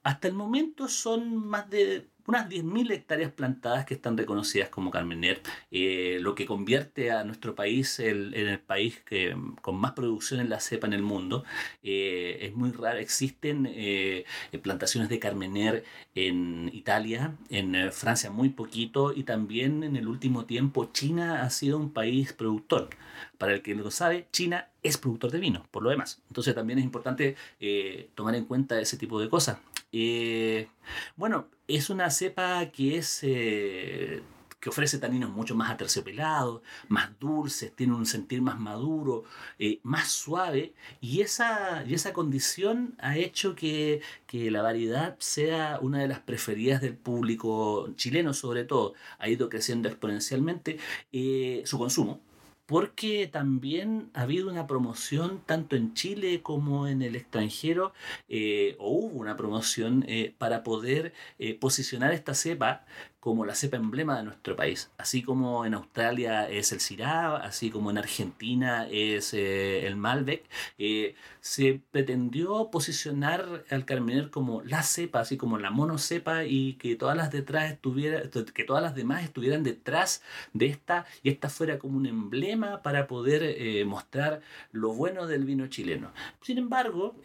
hasta 0.04 0.28
el 0.28 0.34
momento 0.34 0.88
son 0.88 1.36
más 1.36 1.70
de 1.70 2.10
unas 2.28 2.50
10.000 2.50 2.92
hectáreas 2.92 3.32
plantadas 3.32 3.86
que 3.86 3.94
están 3.94 4.18
reconocidas 4.18 4.70
como 4.70 4.92
Carmener, 4.92 5.42
eh, 5.72 6.18
lo 6.22 6.36
que 6.36 6.46
convierte 6.46 7.12
a 7.12 7.24
nuestro 7.24 7.56
país 7.56 8.00
en 8.00 8.34
el 8.34 8.60
país 8.60 9.02
que, 9.06 9.36
con 9.62 9.76
más 9.76 9.92
producción 9.92 10.40
en 10.40 10.50
la 10.50 10.60
cepa 10.60 10.88
en 10.88 10.94
el 10.94 11.02
mundo. 11.02 11.44
Eh, 11.84 12.40
es 12.42 12.56
muy 12.56 12.72
raro, 12.72 12.98
existen 13.00 13.68
eh, 13.70 14.26
plantaciones 14.62 15.10
de 15.10 15.20
Carmener 15.20 15.84
en 16.16 16.70
Italia, 16.74 17.36
en 17.50 17.92
Francia 17.92 18.32
muy 18.32 18.50
poquito 18.50 19.14
y 19.14 19.24
también 19.24 19.84
en 19.84 19.96
el 19.96 20.08
último 20.08 20.46
tiempo 20.46 20.90
China 20.92 21.44
ha 21.44 21.50
sido 21.50 21.78
un 21.78 21.92
país 21.92 22.34
productor. 22.34 22.90
Para 23.38 23.54
el 23.54 23.62
que 23.62 23.76
lo 23.76 23.92
sabe, 23.92 24.28
China 24.32 24.70
es 24.82 24.98
productor 24.98 25.32
de 25.32 25.40
vino, 25.40 25.66
por 25.72 25.84
lo 25.84 25.90
demás. 25.90 26.22
Entonces 26.30 26.56
también 26.56 26.80
es 26.80 26.86
importante 26.86 27.36
tomar 28.16 28.36
en 28.36 28.46
cuenta 28.46 28.80
ese 28.80 28.98
tipo 28.98 29.20
de 29.20 29.30
cosas. 29.30 29.58
Eh, 29.98 30.68
bueno, 31.16 31.48
es 31.68 31.90
una 31.90 32.10
cepa 32.10 32.66
que 32.72 32.98
es... 32.98 33.20
Eh, 33.24 34.22
que 34.60 34.70
ofrece 34.70 34.98
taninos 34.98 35.30
mucho 35.30 35.54
más 35.54 35.70
aterciopelados, 35.70 36.64
más 36.88 37.20
dulces, 37.20 37.72
tiene 37.76 37.94
un 37.94 38.08
sentir 38.08 38.42
más 38.42 38.60
maduro, 38.60 39.24
eh, 39.60 39.80
más 39.84 40.10
suave, 40.10 40.74
y 41.02 41.22
esa, 41.22 41.84
y 41.86 41.94
esa 41.94 42.14
condición 42.14 42.96
ha 42.98 43.16
hecho 43.16 43.54
que, 43.54 44.02
que, 44.26 44.50
la 44.50 44.64
variedad 44.64 45.18
sea 45.20 45.78
una 45.84 46.00
de 46.00 46.08
las 46.08 46.20
preferidas 46.20 46.82
del 46.82 46.96
público 46.96 47.94
chileno, 47.96 48.34
sobre 48.34 48.64
todo. 48.64 48.96
Ha 49.20 49.30
ido 49.30 49.50
creciendo 49.50 49.88
exponencialmente 49.88 50.80
su 51.64 51.78
consumo 51.78 52.22
porque 52.66 53.28
también 53.28 54.10
ha 54.14 54.22
habido 54.22 54.50
una 54.50 54.68
promoción 54.68 55.42
tanto 55.46 55.76
en 55.76 55.94
Chile 55.94 56.42
como 56.42 56.88
en 56.88 57.02
el 57.02 57.16
extranjero, 57.16 57.94
eh, 58.28 58.76
o 58.80 58.90
hubo 58.92 59.20
una 59.20 59.36
promoción 59.38 60.04
eh, 60.08 60.34
para 60.38 60.64
poder 60.64 61.14
eh, 61.40 61.54
posicionar 61.58 62.12
esta 62.14 62.34
cepa 62.34 62.86
como 63.26 63.44
la 63.44 63.56
cepa 63.56 63.78
emblema 63.78 64.18
de 64.18 64.24
nuestro 64.24 64.56
país. 64.56 64.92
Así 65.00 65.24
como 65.24 65.66
en 65.66 65.74
Australia 65.74 66.48
es 66.48 66.72
el 66.72 66.80
Syrah, 66.80 67.38
así 67.38 67.72
como 67.72 67.90
en 67.90 67.98
Argentina 67.98 68.88
es 68.88 69.34
eh, 69.34 69.88
el 69.88 69.96
Malbec, 69.96 70.44
eh, 70.78 71.16
se 71.42 71.82
pretendió 71.90 72.70
posicionar 72.70 73.64
al 73.72 73.86
Carmener 73.86 74.30
como 74.30 74.62
la 74.62 74.84
cepa, 74.84 75.22
así 75.22 75.38
como 75.38 75.58
la 75.58 75.72
monocepa 75.72 76.46
y 76.46 76.74
que 76.74 76.96
todas 76.96 77.18
las 77.18 77.32
detrás 77.32 77.72
estuviera, 77.72 78.22
que 78.54 78.64
todas 78.64 78.84
las 78.84 78.94
demás 78.94 79.24
estuvieran 79.24 79.64
detrás 79.64 80.22
de 80.54 80.68
esta 80.68 81.08
y 81.24 81.30
esta 81.30 81.50
fuera 81.50 81.80
como 81.80 81.98
un 81.98 82.06
emblema 82.06 82.84
para 82.84 83.08
poder 83.08 83.42
eh, 83.42 83.86
mostrar 83.86 84.42
lo 84.72 84.94
bueno 84.94 85.26
del 85.26 85.46
vino 85.46 85.66
chileno. 85.66 86.12
Sin 86.42 86.60
embargo, 86.60 87.16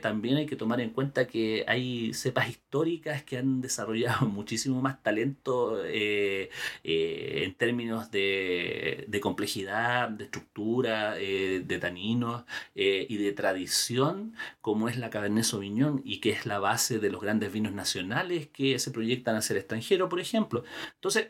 también 0.00 0.38
hay 0.38 0.46
que 0.46 0.56
tomar 0.56 0.80
en 0.80 0.88
cuenta 0.88 1.26
que 1.26 1.64
hay 1.68 2.14
cepas 2.14 2.48
históricas 2.48 3.22
que 3.24 3.36
han 3.36 3.60
desarrollado 3.60 4.26
muchísimo 4.26 4.80
más 4.80 5.02
talento 5.02 5.49
eh, 5.84 6.50
eh, 6.84 7.42
en 7.44 7.54
términos 7.54 8.10
de, 8.10 9.04
de, 9.08 9.20
complejidad, 9.20 10.08
de 10.08 10.24
estructura, 10.24 11.18
eh, 11.18 11.62
de 11.64 11.78
taninos 11.78 12.44
y 12.74 13.16
de 13.16 13.32
tradición, 13.32 14.34
como 14.60 14.88
es 14.88 14.96
la 14.96 15.10
Cabernet 15.10 15.44
Sauvignon 15.44 16.02
y 16.04 16.20
que 16.20 16.30
es 16.30 16.46
la 16.46 16.58
base 16.58 16.98
de 16.98 17.10
los 17.10 17.20
grandes 17.20 17.52
vinos 17.52 17.72
nacionales 17.72 18.48
que 18.48 18.78
se 18.78 18.90
proyectan 18.90 19.36
hacia 19.36 19.54
el 19.54 19.60
extranjero, 19.60 20.08
por 20.08 20.20
ejemplo. 20.20 20.64
Entonces, 20.94 21.28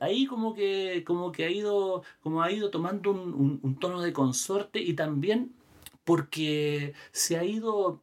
ahí 0.00 0.26
como 0.26 0.54
que, 0.54 1.04
como 1.06 1.32
que 1.32 1.44
ha 1.44 1.50
ido, 1.50 2.02
como 2.20 2.42
ha 2.42 2.50
ido 2.50 2.70
tomando 2.70 3.10
un, 3.10 3.60
un, 3.62 3.78
tono 3.78 4.00
de 4.00 4.12
consorte 4.12 4.80
y 4.80 4.94
también 4.94 5.52
porque 6.04 6.94
se 7.12 7.36
ha 7.38 7.44
ido 7.44 8.00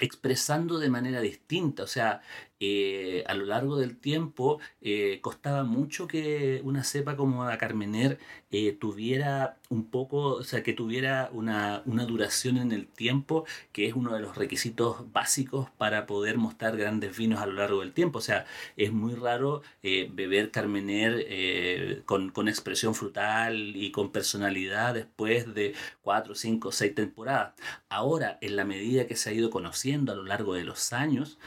expresando 0.00 0.78
de 0.78 0.90
manera 0.90 1.20
distinta. 1.20 1.82
O 1.82 1.86
sea, 1.86 2.22
eh, 2.62 3.24
a 3.26 3.34
lo 3.34 3.46
largo 3.46 3.78
del 3.78 3.96
tiempo 3.96 4.60
eh, 4.82 5.18
costaba 5.22 5.64
mucho 5.64 6.06
que 6.06 6.60
una 6.62 6.84
cepa 6.84 7.16
como 7.16 7.42
la 7.46 7.56
Carmener 7.56 8.18
eh, 8.50 8.72
tuviera 8.78 9.56
un 9.70 9.86
poco, 9.88 10.34
o 10.34 10.42
sea, 10.44 10.62
que 10.62 10.74
tuviera 10.74 11.30
una, 11.32 11.82
una, 11.86 12.04
duración 12.04 12.58
en 12.58 12.72
el 12.72 12.86
tiempo, 12.86 13.46
que 13.72 13.86
es 13.86 13.94
uno 13.94 14.12
de 14.12 14.20
los 14.20 14.36
requisitos 14.36 15.10
básicos 15.12 15.70
para 15.78 16.06
poder 16.06 16.36
mostrar 16.36 16.76
grandes 16.76 17.16
vinos 17.16 17.40
a 17.40 17.46
lo 17.46 17.52
largo 17.52 17.80
del 17.80 17.92
tiempo. 17.92 18.18
O 18.18 18.22
sea, 18.22 18.44
es 18.76 18.92
muy 18.92 19.14
raro 19.14 19.62
beber 19.82 20.50
Carmener 20.50 22.02
con, 22.04 22.30
con, 22.30 22.48
expresión 22.48 22.94
frutal 22.94 23.76
y 23.76 23.92
con 23.92 24.10
personalidad 24.10 24.94
después 24.94 25.54
de 25.54 25.74
cuatro, 26.02 26.34
cinco, 26.34 26.72
seis 26.72 26.94
temporadas. 26.94 27.54
Ahora, 27.88 28.38
en 28.40 28.56
la 28.56 28.64
medida 28.64 29.06
que 29.06 29.16
se 29.16 29.30
ha 29.30 29.32
ido 29.32 29.50
conociendo 29.50 30.12
a 30.12 30.16
lo 30.16 30.24
largo 30.24 30.54
de 30.54 30.64
los 30.64 30.92
años, 30.92 31.38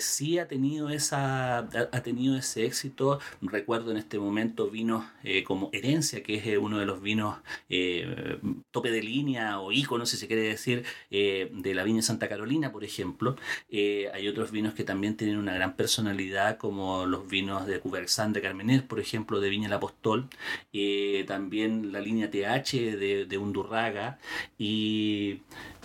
sí 0.00 0.38
ha 0.38 0.48
tenido 0.48 0.55
ha 1.12 2.02
tenido 2.02 2.36
ese 2.36 2.64
éxito. 2.64 3.20
Recuerdo 3.40 3.90
en 3.90 3.96
este 3.96 4.18
momento 4.18 4.70
vinos 4.70 5.04
eh, 5.22 5.44
como 5.44 5.70
Herencia, 5.72 6.22
que 6.22 6.36
es 6.36 6.46
eh, 6.46 6.58
uno 6.58 6.78
de 6.78 6.86
los 6.86 7.02
vinos 7.02 7.38
eh, 7.68 8.38
tope 8.70 8.90
de 8.90 9.02
línea 9.02 9.60
o 9.60 9.72
ícono, 9.72 10.06
si 10.06 10.16
se 10.16 10.26
quiere 10.26 10.42
decir, 10.42 10.84
de 11.10 11.72
la 11.74 11.84
viña 11.84 12.02
Santa 12.02 12.28
Carolina, 12.28 12.72
por 12.72 12.84
ejemplo. 12.84 13.36
hay 13.70 14.28
otros 14.28 14.50
vinos 14.50 14.74
que 14.74 14.84
también 14.84 15.16
tienen 15.16 15.38
una 15.38 15.54
gran 15.54 15.76
personalidad, 15.76 16.58
como 16.58 17.06
los 17.06 17.28
vinos 17.28 17.66
de 17.66 17.80
Cubersan 17.80 18.32
de 18.32 18.42
Carmener, 18.42 18.86
por 18.86 19.00
ejemplo, 19.00 19.40
de 19.40 19.50
Viña 19.50 19.66
El 19.66 19.72
Apostol. 19.74 20.28
también 21.26 21.92
la 21.92 22.00
línea 22.00 22.30
TH 22.30 22.96
de, 23.28 23.38
Undurraga. 23.38 24.18
Y 24.58 25.40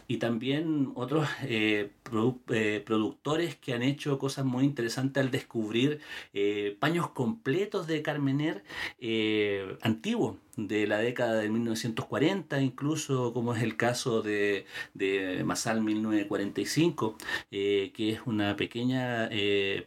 y 0.08 0.18
también 0.18 0.92
otros 0.96 1.26
eh, 2.50 2.84
productores 2.86 3.56
que 3.56 3.74
han 3.74 3.82
hecho 3.82 4.18
cosas 4.18 4.46
muy 4.46 4.66
interesantes 4.66 5.24
al 5.24 5.32
descubrir 5.32 6.00
eh, 6.34 6.78
paños 6.80 7.10
completos 7.10 7.88
de 7.88 8.02
Carmener 8.02 8.64
antiguos 9.82 10.38
de 10.58 10.86
la 10.86 10.98
década 10.98 11.36
de 11.36 11.50
1940, 11.50 12.62
incluso 12.62 13.34
como 13.34 13.56
es 13.56 13.64
el 13.64 13.78
caso 13.78 14.22
de, 14.22 14.66
de 14.94 15.44
Masal 15.46 15.82
1945, 15.82 17.18
que 17.50 17.92
es 17.96 18.20
una 18.26 18.56
pequeña 18.56 19.30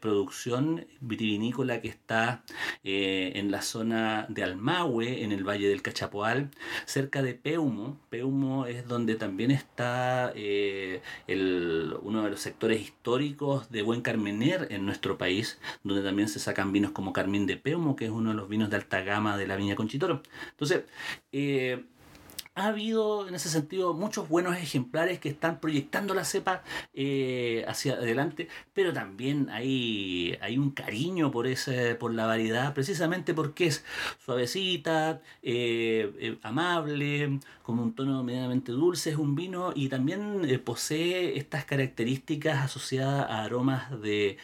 producción 0.01 0.87
vitivinícola 1.01 1.81
que 1.81 1.89
está 1.89 2.45
en 2.83 3.51
la 3.51 3.63
zona 3.63 4.27
de 4.29 4.43
Almahue, 4.43 5.23
en 5.23 5.33
el 5.33 5.45
Valle 5.45 5.69
del 5.69 5.83
Cachapoal, 5.83 6.51
cerca 6.87 7.23
de 7.23 7.35
Peumo. 7.35 7.99
Peumo 8.11 8.67
es 8.67 8.89
donde 8.89 9.15
también 9.17 9.51
está 9.51 10.33
eh, 10.35 11.01
el, 11.27 11.95
uno 12.15 12.25
de 12.25 12.31
los 12.31 12.41
sectores 12.41 12.81
históricos 12.81 13.71
de 13.71 13.83
buen 13.83 14.01
carmener 14.01 14.69
en 14.71 14.87
nuestro 14.87 15.19
país, 15.19 15.59
donde 15.83 16.03
también 16.03 16.29
se 16.29 16.39
sacan 16.39 16.73
vinos 16.73 16.93
como 16.93 17.13
Carmín 17.13 17.47
de 17.47 17.57
Peumo, 17.57 17.97
que 17.97 18.07
es 18.07 18.11
uno 18.11 18.31
de 18.31 18.37
los 18.37 18.49
vinos 18.49 18.71
de 18.71 18.77
alta 18.77 19.03
gama 19.03 19.37
de 19.37 19.47
la 19.47 19.57
viña 19.57 19.75
Conchitoro. 19.75 20.23
Entonces, 20.51 20.85
eh, 21.33 21.85
ha 22.55 22.67
habido 22.69 23.27
en 23.29 23.35
ese 23.35 23.49
sentido 23.49 23.95
muchos 23.95 24.29
buenos 24.29 24.57
ejemplares 24.57 25.19
que 25.19 25.29
están 25.29 25.59
proyectando 25.61 26.15
la 26.15 26.25
cepa 26.25 26.63
eh, 26.95 27.65
hacia 27.67 27.95
adelante, 27.95 28.49
pero 28.73 28.93
también 28.93 29.49
hay, 29.51 30.39
hay 30.41 30.59
un 30.59 30.71
cariño 30.71 31.31
por, 31.33 31.47
ese, 31.49 31.97
por 31.97 32.15
la 32.15 32.27
variedad, 32.27 32.73
precisamente 32.73 33.35
porque 33.35 33.67
es 33.67 33.85
suavecita, 34.25 35.21
eh, 35.43 36.13
eh, 36.21 36.39
amable, 36.43 37.41
con 37.63 37.79
un 37.79 37.95
tono 37.95 38.23
medianamente 38.23 38.73
dulce, 38.73 39.11
es 39.11 39.17
un 39.17 39.35
vino 39.35 39.73
y 39.75 39.89
también 39.89 40.63
posee 40.65 41.39
estas 41.39 41.65
características 41.65 42.63
asociadas 42.63 43.29
a 43.31 43.43
aromas 43.43 44.01
de 44.03 44.37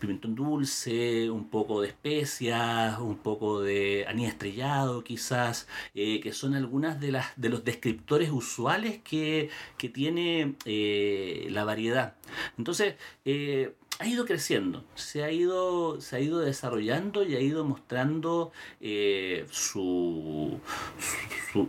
pimentón 0.00 0.34
dulce, 0.34 1.30
un 1.30 1.48
poco 1.48 1.82
de 1.82 1.88
especias, 1.88 2.98
un 2.98 3.18
poco 3.18 3.62
de 3.62 4.04
anís 4.08 4.28
estrellado 4.28 5.04
quizás, 5.04 5.68
que 5.94 6.32
son 6.32 6.54
algunas 6.66 7.00
de, 7.00 7.12
las, 7.12 7.26
de 7.36 7.48
los 7.48 7.64
descriptores 7.64 8.30
usuales 8.30 8.98
que, 9.04 9.50
tiene 9.94 10.56
eh, 10.64 11.46
la 11.50 11.64
variedad. 11.64 12.14
Entonces, 12.58 12.96
eh, 13.24 13.72
ha 14.00 14.06
ido 14.06 14.26
creciendo, 14.26 14.84
se 14.96 15.22
ha 15.22 15.30
ido, 15.30 16.00
se 16.00 16.16
ha 16.16 16.20
ido 16.20 16.40
desarrollando 16.40 17.22
y 17.22 17.36
ha 17.36 17.40
ido 17.40 17.64
mostrando 17.64 18.50
eh, 18.80 19.46
su, 19.50 20.60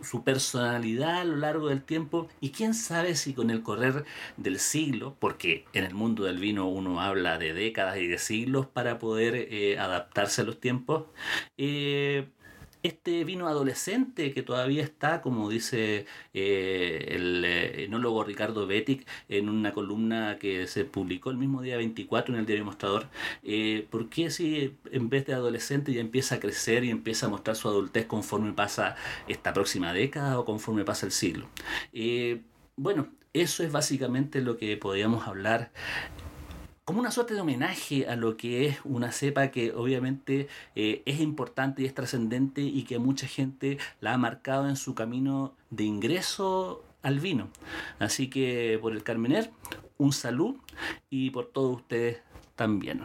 su, 0.01 0.23
personalidad 0.23 1.21
a 1.21 1.23
lo 1.25 1.35
largo 1.37 1.69
del 1.69 1.83
tiempo 1.83 2.27
y 2.41 2.49
quién 2.49 2.73
sabe 2.73 3.15
si 3.15 3.33
con 3.33 3.51
el 3.51 3.61
correr 3.61 4.03
del 4.35 4.59
siglo, 4.59 5.15
porque 5.19 5.65
en 5.73 5.85
el 5.85 5.93
mundo 5.93 6.23
del 6.23 6.39
vino 6.39 6.67
uno 6.67 7.01
habla 7.01 7.37
de 7.37 7.53
décadas 7.53 7.97
y 7.97 8.07
de 8.07 8.17
siglos 8.17 8.65
para 8.65 8.97
poder 8.97 9.77
adaptarse 9.79 10.41
a 10.41 10.45
los 10.45 10.59
tiempos, 10.59 11.03
este 12.83 13.23
vino 13.23 13.47
adolescente 13.47 14.33
que 14.33 14.43
todavía 14.43 14.83
está, 14.83 15.21
como 15.21 15.49
dice 15.49 16.05
eh, 16.33 17.05
el 17.09 17.43
eh, 17.45 17.85
enólogo 17.85 18.23
Ricardo 18.23 18.67
Betic 18.67 19.07
en 19.29 19.49
una 19.49 19.73
columna 19.73 20.37
que 20.39 20.67
se 20.67 20.85
publicó 20.85 21.29
el 21.29 21.37
mismo 21.37 21.61
día 21.61 21.77
24 21.77 22.33
en 22.33 22.39
el 22.39 22.45
diario 22.45 22.65
Mostrador, 22.65 23.07
eh, 23.43 23.87
¿por 23.89 24.09
qué 24.09 24.29
si 24.29 24.75
en 24.91 25.09
vez 25.09 25.25
de 25.25 25.33
adolescente 25.33 25.93
ya 25.93 26.01
empieza 26.01 26.35
a 26.35 26.39
crecer 26.39 26.83
y 26.83 26.89
empieza 26.89 27.25
a 27.25 27.29
mostrar 27.29 27.55
su 27.55 27.67
adultez 27.67 28.05
conforme 28.05 28.53
pasa 28.53 28.95
esta 29.27 29.53
próxima 29.53 29.93
década 29.93 30.39
o 30.39 30.45
conforme 30.45 30.83
pasa 30.83 31.05
el 31.05 31.11
siglo? 31.11 31.47
bueno, 32.75 33.09
eso 33.33 33.63
es 33.63 33.71
básicamente 33.71 34.41
lo 34.41 34.57
que 34.57 34.77
podríamos 34.77 35.27
hablar 35.27 35.71
como 36.87 37.01
una 37.01 37.11
suerte 37.11 37.33
de 37.33 37.41
homenaje 37.41 38.07
a 38.07 38.15
lo 38.15 38.37
que 38.37 38.65
es 38.65 38.77
una 38.85 39.11
cepa 39.11 39.49
que 39.49 39.73
obviamente 39.73 40.47
eh, 40.73 41.03
es 41.05 41.19
importante 41.19 41.81
y 41.81 41.85
es 41.85 41.93
trascendente 41.93 42.61
y 42.61 42.83
que 42.83 42.97
mucha 42.97 43.27
gente 43.27 43.77
la 43.99 44.13
ha 44.13 44.17
marcado 44.17 44.69
en 44.69 44.77
su 44.77 44.95
camino 44.95 45.53
de 45.69 45.83
ingreso 45.83 46.85
al 47.01 47.19
vino. 47.19 47.49
Así 47.99 48.29
que 48.29 48.79
por 48.81 48.93
el 48.93 49.03
Carmener, 49.03 49.51
un 49.97 50.13
salud 50.13 50.55
y 51.09 51.29
por 51.31 51.47
todos 51.47 51.75
ustedes 51.75 52.19
también. 52.55 53.01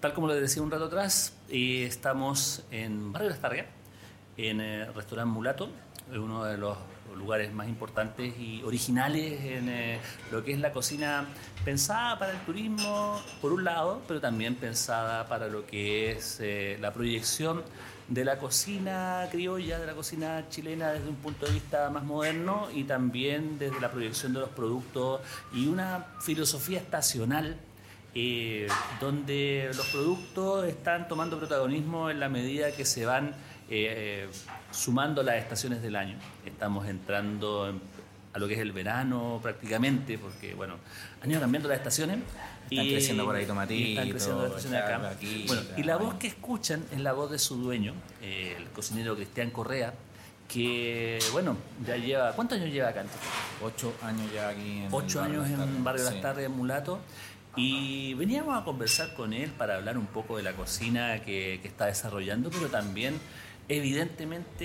Tal 0.00 0.14
como 0.14 0.28
les 0.28 0.40
decía 0.40 0.62
un 0.62 0.70
rato 0.70 0.86
atrás, 0.86 1.36
eh, 1.50 1.84
estamos 1.84 2.64
en 2.70 3.12
Barrio 3.12 3.28
de 3.28 3.34
en 4.36 4.60
el 4.60 4.92
restaurante 4.94 5.32
Mulato, 5.32 5.68
uno 6.12 6.44
de 6.44 6.58
los 6.58 6.76
lugares 7.16 7.52
más 7.52 7.68
importantes 7.68 8.34
y 8.38 8.62
originales 8.62 9.40
en 9.44 9.68
eh, 9.68 10.00
lo 10.32 10.44
que 10.44 10.52
es 10.52 10.58
la 10.58 10.72
cocina 10.72 11.26
pensada 11.64 12.18
para 12.18 12.32
el 12.32 12.38
turismo, 12.40 13.20
por 13.40 13.52
un 13.52 13.64
lado, 13.64 14.02
pero 14.08 14.20
también 14.20 14.56
pensada 14.56 15.26
para 15.28 15.46
lo 15.48 15.64
que 15.66 16.12
es 16.12 16.38
eh, 16.40 16.76
la 16.80 16.92
proyección 16.92 17.62
de 18.08 18.24
la 18.24 18.38
cocina 18.38 19.26
criolla, 19.30 19.78
de 19.78 19.86
la 19.86 19.94
cocina 19.94 20.44
chilena 20.50 20.92
desde 20.92 21.08
un 21.08 21.16
punto 21.16 21.46
de 21.46 21.52
vista 21.52 21.88
más 21.88 22.04
moderno 22.04 22.68
y 22.74 22.84
también 22.84 23.58
desde 23.58 23.80
la 23.80 23.90
proyección 23.90 24.34
de 24.34 24.40
los 24.40 24.50
productos 24.50 25.20
y 25.54 25.68
una 25.68 26.06
filosofía 26.20 26.80
estacional 26.80 27.56
eh, 28.16 28.68
donde 29.00 29.70
los 29.74 29.86
productos 29.88 30.66
están 30.66 31.08
tomando 31.08 31.38
protagonismo 31.38 32.10
en 32.10 32.20
la 32.20 32.28
medida 32.28 32.70
que 32.70 32.84
se 32.84 33.06
van 33.06 33.34
eh, 33.70 34.28
sumando 34.70 35.22
las 35.22 35.36
estaciones 35.36 35.82
del 35.82 35.96
año. 35.96 36.16
Estamos 36.44 36.86
entrando 36.86 37.80
a 38.34 38.38
lo 38.38 38.48
que 38.48 38.54
es 38.54 38.60
el 38.60 38.72
verano 38.72 39.38
prácticamente, 39.42 40.18
porque 40.18 40.54
bueno, 40.54 40.74
han 41.22 41.30
ido 41.30 41.40
cambiando 41.40 41.68
las 41.68 41.78
estaciones. 41.78 42.18
Están 42.68 42.86
creciendo 42.86 43.24
por 43.24 43.36
ahí 43.36 43.46
tomatitos. 43.46 43.88
Están 43.90 44.10
creciendo 44.10 44.42
las 44.42 44.50
estaciones 44.50 44.82
acá. 44.82 45.16
bueno, 45.46 45.62
y 45.76 45.82
la 45.84 45.96
voz 45.96 46.14
que 46.14 46.26
escuchan 46.26 46.84
es 46.92 47.00
la 47.00 47.12
voz 47.12 47.30
de 47.30 47.38
su 47.38 47.56
dueño, 47.56 47.94
eh, 48.20 48.56
el 48.58 48.68
cocinero 48.70 49.14
Cristian 49.14 49.50
Correa, 49.50 49.94
que 50.48 51.18
bueno, 51.32 51.56
ya 51.86 51.96
lleva, 51.96 52.32
¿cuántos 52.32 52.58
años 52.58 52.72
lleva 52.72 52.88
acá? 52.88 53.04
Ocho 53.62 53.94
años 54.02 54.30
ya 54.34 54.48
aquí 54.48 54.82
en 54.82 54.88
Ocho 54.90 55.22
años 55.22 55.48
en 55.48 55.84
Barrio 55.84 56.04
Las 56.04 56.20
Tardes, 56.20 56.46
en 56.46 56.52
Mulato. 56.52 57.00
Y 57.56 58.14
veníamos 58.14 58.60
a 58.60 58.64
conversar 58.64 59.14
con 59.14 59.32
él 59.32 59.50
para 59.50 59.76
hablar 59.76 59.96
un 59.96 60.06
poco 60.06 60.36
de 60.36 60.42
la 60.42 60.54
cocina 60.54 61.20
que, 61.20 61.60
que 61.62 61.68
está 61.68 61.86
desarrollando, 61.86 62.50
pero 62.50 62.66
también 62.66 63.20
evidentemente 63.68 64.64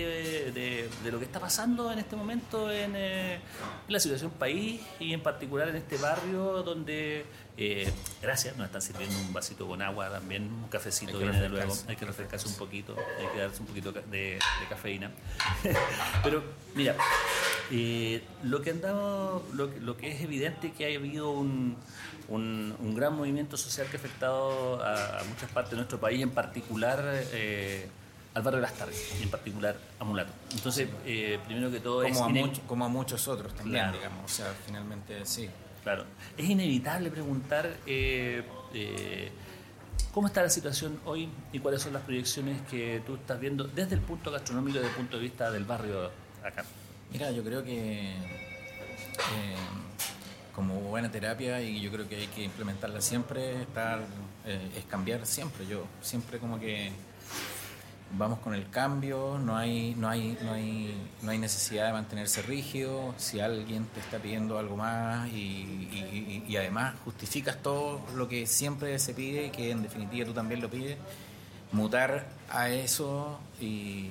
de, 0.52 0.90
lo 1.12 1.20
que 1.20 1.26
está 1.26 1.40
pasando 1.40 1.92
en 1.92 2.00
este 2.00 2.16
momento 2.16 2.72
en, 2.72 2.96
en, 2.96 3.40
la 3.88 4.00
situación 4.00 4.32
país 4.32 4.82
y 5.00 5.14
en 5.14 5.22
particular 5.22 5.70
en 5.70 5.78
este 5.78 5.98
barrio 5.98 6.64
donde 6.64 7.26
eh, 7.62 7.92
gracias, 8.22 8.56
nos 8.56 8.68
están 8.68 8.82
sirviendo 8.82 9.20
un 9.20 9.34
vasito 9.34 9.68
con 9.68 9.82
agua 9.82 10.10
también, 10.10 10.44
un 10.44 10.70
cafecito 10.70 11.20
viene 11.20 11.42
de 11.42 11.50
luego. 11.50 11.74
Hay 11.90 11.98
que 11.98 12.06
refrescarse 12.06 12.48
un 12.48 12.54
poquito, 12.54 12.96
hay 13.20 13.28
que 13.34 13.38
darse 13.38 13.60
un 13.60 13.68
poquito 13.68 13.92
de, 13.92 14.40
cafeína. 14.70 15.12
Pero 16.24 16.42
mira, 16.74 16.96
eh, 17.70 18.24
lo 18.44 18.62
que 18.62 18.70
andamos, 18.70 19.44
lo, 19.54 19.98
que 19.98 20.10
es 20.10 20.22
evidente 20.22 20.72
que 20.72 20.86
ha 20.86 20.98
habido 20.98 21.32
un, 21.32 21.76
un, 22.30 22.96
gran 22.96 23.18
movimiento 23.18 23.58
social 23.58 23.88
que 23.88 23.98
ha 23.98 24.00
afectado 24.00 24.82
a, 24.82 25.22
muchas 25.28 25.52
partes 25.52 25.72
de 25.72 25.78
nuestro 25.78 26.00
país, 26.00 26.22
en 26.22 26.32
particular 26.32 27.04
eh, 27.34 27.90
al 28.40 28.46
barrio 28.46 28.58
de 28.58 28.68
las 28.68 28.74
tardes, 28.74 29.16
y 29.20 29.24
en 29.24 29.30
particular 29.30 29.78
a 30.00 30.04
Mulato. 30.04 30.32
Entonces, 30.52 30.88
primero 31.46 31.70
que 31.70 31.80
todo 31.80 32.04
como 32.04 32.30
es. 32.30 32.60
A 32.60 32.62
como 32.68 32.86
a 32.86 32.90
muchos 32.90 33.28
otros 33.28 33.54
también, 33.54 33.92
digamos. 33.92 34.26
O 34.26 34.28
sea, 34.28 34.54
finalmente 34.66 35.26
sí. 35.26 35.50
Claro. 35.84 36.06
Es 36.38 36.50
inevitable 36.50 37.10
preguntar 37.10 37.78
eh, 37.86 38.44
eh, 38.74 39.32
cómo 40.14 40.28
está 40.28 40.42
la 40.42 40.50
situación 40.50 41.00
hoy 41.06 41.30
y 41.52 41.60
cuáles 41.60 41.82
son 41.82 41.94
las 41.94 42.04
proyecciones 42.04 42.62
que 42.64 43.02
tú 43.06 43.16
estás 43.16 43.40
viendo 43.40 43.64
desde 43.64 43.96
el 43.96 44.02
punto 44.02 44.32
gastronómico 44.32 44.78
desde 44.78 44.90
el 44.90 44.96
punto 44.96 45.18
de 45.18 45.24
vista 45.24 45.52
del 45.52 45.66
barrio 45.66 46.12
acá. 46.44 46.66
Mira, 47.12 47.32
yo 47.32 47.44
creo 47.44 47.64
que 47.64 48.12
eh, 48.12 49.56
como 50.54 50.76
buena 50.82 51.10
terapia 51.10 51.62
y 51.62 51.80
yo 51.82 51.92
creo 51.92 52.08
que 52.08 52.18
hay 52.18 52.28
que 52.28 52.44
implementarla 52.44 53.02
siempre, 53.02 53.62
estar, 53.62 54.02
es 54.46 54.84
cambiar 54.86 55.26
siempre. 55.26 55.66
Yo 55.66 55.86
siempre 56.02 56.40
como 56.40 56.60
que 56.60 56.92
vamos 58.18 58.40
con 58.40 58.54
el 58.54 58.70
cambio, 58.70 59.40
no 59.40 59.56
hay, 59.56 59.96
no 59.96 60.10
hay, 60.10 60.38
no 60.42 60.54
hay, 60.54 61.10
no 61.22 61.32
hay 61.32 61.38
necesidad 61.38 61.88
de 61.88 61.94
mantenerse 61.94 62.42
rígido, 62.42 63.14
si 63.18 63.40
alguien 63.40 63.86
te 63.86 64.00
está 64.00 64.18
pidiendo 64.18 64.58
algo 64.58 64.76
más 64.78 65.30
y, 65.30 66.56
además 66.58 66.96
justificas 67.06 67.62
todo 67.62 68.02
lo 68.16 68.28
que 68.28 68.46
siempre 68.46 68.98
se 69.00 69.14
pide 69.14 69.46
y 69.46 69.50
que 69.50 69.72
en 69.72 69.84
definitiva 69.84 70.26
tú 70.26 70.34
también 70.34 70.62
lo 70.62 70.70
pides, 70.70 70.98
mutar 71.72 72.28
a 72.50 72.70
eso 72.70 73.40
y 73.62 74.10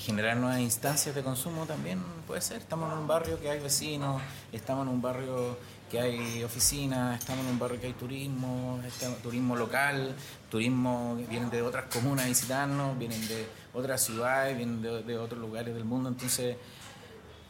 generar 0.00 0.36
nuevas 0.36 0.60
instancias 0.60 1.14
de 1.14 1.22
consumo 1.22 1.66
también 1.66 2.02
puede 2.26 2.40
ser. 2.40 2.58
Estamos 2.58 2.92
en 2.92 2.98
un 2.98 3.06
barrio 3.06 3.40
que 3.40 3.50
hay 3.50 3.60
vecinos, 3.60 4.20
estamos 4.52 4.86
en 4.86 4.92
un 4.92 5.00
barrio 5.00 5.56
que 5.94 6.00
hay 6.00 6.42
oficinas, 6.42 7.20
estamos 7.20 7.44
en 7.44 7.52
un 7.52 7.58
barrio 7.60 7.80
que 7.80 7.86
hay 7.86 7.92
turismo, 7.92 8.80
turismo 9.22 9.54
local, 9.54 10.12
turismo 10.50 11.14
vienen 11.30 11.50
de 11.50 11.62
otras 11.62 11.84
comunas 11.84 12.24
a 12.24 12.28
visitarnos, 12.28 12.98
vienen 12.98 13.28
de 13.28 13.46
otras 13.72 14.02
ciudades, 14.02 14.56
vienen 14.56 14.82
de, 14.82 15.18
otros 15.18 15.38
lugares 15.38 15.72
del 15.72 15.84
mundo, 15.84 16.08
entonces 16.08 16.56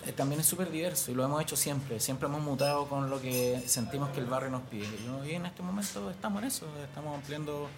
eh, 0.04 0.12
también 0.12 0.42
es 0.42 0.46
súper 0.46 0.70
diverso 0.70 1.10
y 1.10 1.14
lo 1.14 1.24
hemos 1.24 1.40
hecho 1.40 1.56
siempre, 1.56 1.98
siempre 2.00 2.28
hemos 2.28 2.42
mutado 2.42 2.86
con 2.86 3.08
lo 3.08 3.18
que 3.18 3.62
sentimos 3.66 4.10
que 4.10 4.20
el 4.20 4.26
barrio 4.26 4.50
nos 4.50 4.62
pide. 4.64 4.88
Y 5.26 5.30
en 5.30 5.46
este 5.46 5.62
momento 5.62 6.10
estamos 6.10 6.42
en 6.42 6.48
eso, 6.48 6.66
estamos 6.84 7.16
ampliando 7.16 7.70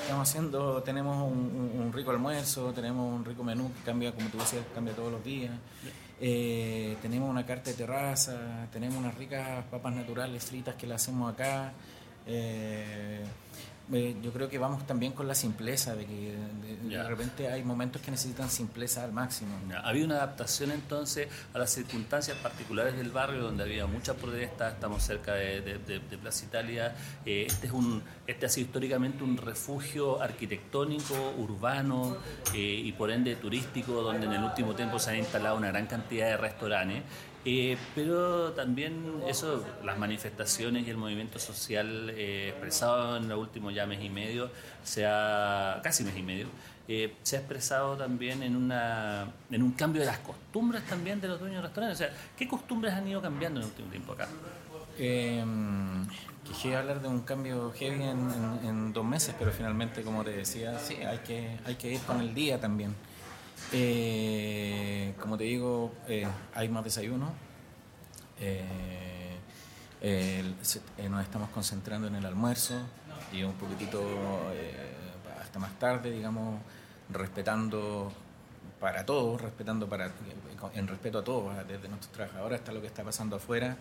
estamos 0.00 0.28
haciendo, 0.28 0.82
tenemos 0.82 1.30
un, 1.30 1.92
rico 1.92 2.10
almuerzo, 2.10 2.72
tenemos 2.72 3.12
un 3.12 3.22
rico 3.22 3.44
menú 3.44 3.70
que 3.74 3.82
cambia, 3.82 4.12
como 4.12 4.30
tú 4.30 4.38
decías, 4.38 4.64
cambia 4.74 4.94
todos 4.94 5.12
los 5.12 5.22
días. 5.22 5.52
Eh, 6.18 6.96
tenemos 7.02 7.28
una 7.28 7.44
carta 7.44 7.70
de 7.70 7.76
terraza, 7.76 8.66
tenemos 8.72 8.96
unas 8.96 9.14
ricas 9.16 9.64
papas 9.70 9.94
naturales 9.94 10.44
fritas 10.44 10.74
que 10.74 10.86
las 10.86 11.02
hacemos 11.02 11.32
acá. 11.32 11.72
Eh, 12.26 13.22
eh, 13.92 14.16
yo 14.20 14.32
creo 14.32 14.48
que 14.48 14.58
vamos 14.58 14.84
también 14.84 15.12
con 15.12 15.28
la 15.28 15.34
simpleza, 15.34 15.94
de 15.94 16.06
que 16.06 16.34
de, 16.88 17.02
repente 17.04 17.48
hay 17.52 17.62
momentos 17.62 18.02
que 18.02 18.10
necesitan 18.10 18.50
simpleza 18.50 19.04
al 19.04 19.12
máximo. 19.12 19.52
Había 19.84 20.04
una 20.04 20.16
adaptación 20.16 20.72
entonces 20.72 21.28
a 21.54 21.58
las 21.58 21.70
circunstancias 21.70 22.36
particulares 22.38 22.96
del 22.96 23.10
barrio, 23.10 23.42
donde 23.42 23.62
había 23.62 23.86
muchas 23.86 24.16
protestas, 24.16 24.74
estamos 24.74 25.02
cerca 25.02 25.34
de, 25.34 26.00
Plaza 26.20 26.44
Italia. 26.46 26.96
Eh, 27.24 27.44
este, 27.46 27.68
es 27.68 27.72
un, 27.72 28.02
este 28.26 28.46
ha 28.46 28.48
sido 28.48 28.66
históricamente 28.66 29.22
un 29.22 29.36
refugio 29.36 30.20
arquitectónico, 30.20 31.34
urbano 31.38 32.16
eh, 32.54 32.82
y 32.84 32.90
por 32.92 33.10
ende 33.10 33.36
turístico, 33.36 34.02
donde 34.02 34.26
en 34.26 34.32
el 34.32 34.42
último 34.42 34.74
tiempo 34.74 34.98
se 34.98 35.10
han 35.10 35.16
instalado 35.18 35.56
una 35.56 35.68
gran 35.68 35.86
cantidad 35.86 36.26
de 36.26 36.36
restaurantes. 36.36 37.02
Eh, 37.48 37.78
pero 37.94 38.50
también 38.54 39.22
eso, 39.28 39.64
las 39.84 39.96
manifestaciones 39.96 40.84
y 40.84 40.90
el 40.90 40.96
movimiento 40.96 41.38
social 41.38 42.10
eh, 42.10 42.48
expresado 42.48 43.18
en 43.18 43.28
los 43.28 43.38
últimos 43.38 43.72
ya 43.72 43.86
mes 43.86 44.02
y 44.02 44.10
medio, 44.10 44.50
se 44.82 45.06
ha, 45.06 45.78
casi 45.80 46.02
mes 46.02 46.16
y 46.16 46.24
medio, 46.24 46.48
eh, 46.88 47.14
se 47.22 47.36
ha 47.36 47.38
expresado 47.38 47.96
también 47.96 48.42
en, 48.42 48.56
una, 48.56 49.28
en 49.48 49.62
un 49.62 49.70
cambio 49.74 50.00
de 50.00 50.06
las 50.06 50.18
costumbres 50.18 50.84
también 50.86 51.20
de 51.20 51.28
los 51.28 51.38
dueños 51.38 51.58
de 51.58 51.68
restaurantes. 51.68 52.00
O 52.00 52.04
sea, 52.04 52.16
¿qué 52.36 52.48
costumbres 52.48 52.92
han 52.94 53.06
ido 53.06 53.22
cambiando 53.22 53.60
en 53.60 53.66
el 53.66 53.70
último 53.70 53.90
tiempo 53.90 54.14
acá? 54.14 54.26
Eh, 54.98 55.44
quisiera 56.42 56.80
hablar 56.80 57.00
de 57.00 57.06
un 57.06 57.20
cambio 57.20 57.72
heavy 57.76 58.02
en, 58.02 58.28
en, 58.64 58.92
dos 58.92 59.04
meses, 59.04 59.36
pero 59.38 59.52
finalmente, 59.52 60.02
como 60.02 60.24
te 60.24 60.30
decía, 60.30 60.80
sí, 60.80 60.94
hay 60.96 61.18
que, 61.18 61.58
hay 61.64 61.76
que 61.76 61.92
ir 61.92 62.00
con 62.00 62.20
el 62.20 62.34
día 62.34 62.60
también. 62.60 62.92
Eh, 63.72 65.14
como 65.20 65.36
te 65.36 65.44
digo, 65.44 65.92
eh, 66.08 66.26
hay 66.54 66.68
más 66.68 66.84
desayuno. 66.84 67.32
Eh, 68.38 69.34
nos 71.10 71.22
estamos 71.22 71.50
concentrando 71.50 72.06
en 72.06 72.14
el 72.16 72.26
almuerzo 72.26 72.74
y 73.32 73.42
un 73.42 73.54
poquitito 73.54 74.02
hasta 75.40 75.58
más 75.58 75.76
tarde, 75.78 76.10
digamos, 76.10 76.60
respetando 77.10 78.12
para 78.78 79.04
todos, 79.04 79.40
respetando 79.40 79.88
para 79.88 80.12
en 80.74 80.86
respeto 80.86 81.18
a 81.18 81.24
todos, 81.24 81.56
desde 81.66 81.88
nuestros 81.88 82.12
trabajadores 82.12 82.60
hasta 82.60 82.72
lo 82.72 82.80
que 82.80 82.86
está 82.86 83.02
pasando 83.02 83.36
afuera 83.36 83.76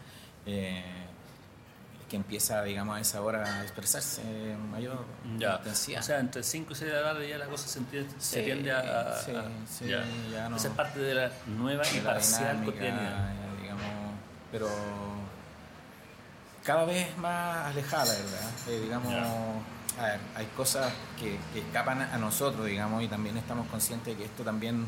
que 2.15 2.17
empieza, 2.17 2.63
digamos, 2.63 2.97
a 2.97 3.01
esa 3.01 3.21
hora 3.21 3.43
a 3.43 3.63
expresarse 3.63 4.21
mayor 4.71 5.05
intensidad. 5.25 5.99
O 5.99 6.03
sea, 6.03 6.19
entre 6.19 6.43
5 6.43 6.71
y 6.71 6.75
6 6.75 6.91
de 6.91 6.97
la 6.97 7.03
tarde 7.03 7.29
ya 7.29 7.37
la 7.37 7.47
cosa 7.47 7.67
se, 7.67 7.79
entiende, 7.79 8.71
a... 8.71 9.21
Sí, 9.21 9.31
sí, 9.67 9.87
ya. 9.87 10.49
no, 10.49 10.55
Esa 10.55 10.69
es 10.69 10.73
parte 10.73 10.99
de 10.99 11.13
la 11.13 11.31
nueva 11.45 11.83
y 11.93 11.99
parcial 11.99 12.63
cotidianidad. 12.63 13.33
digamos, 13.61 13.83
pero 14.49 14.69
cada 16.63 16.85
vez 16.85 17.15
más 17.17 17.67
alejada, 17.67 18.13
¿verdad? 18.13 18.49
Eh, 18.69 18.79
digamos, 18.81 19.13
a 19.99 20.03
ver, 20.03 20.19
hay 20.35 20.45
cosas 20.57 20.91
que, 21.19 21.37
que, 21.53 21.59
escapan 21.59 22.01
a 22.01 22.17
nosotros, 22.17 22.65
digamos, 22.65 23.03
y 23.03 23.07
también 23.07 23.37
estamos 23.37 23.67
conscientes 23.67 24.15
de 24.15 24.17
que 24.17 24.25
esto 24.25 24.43
también 24.43 24.85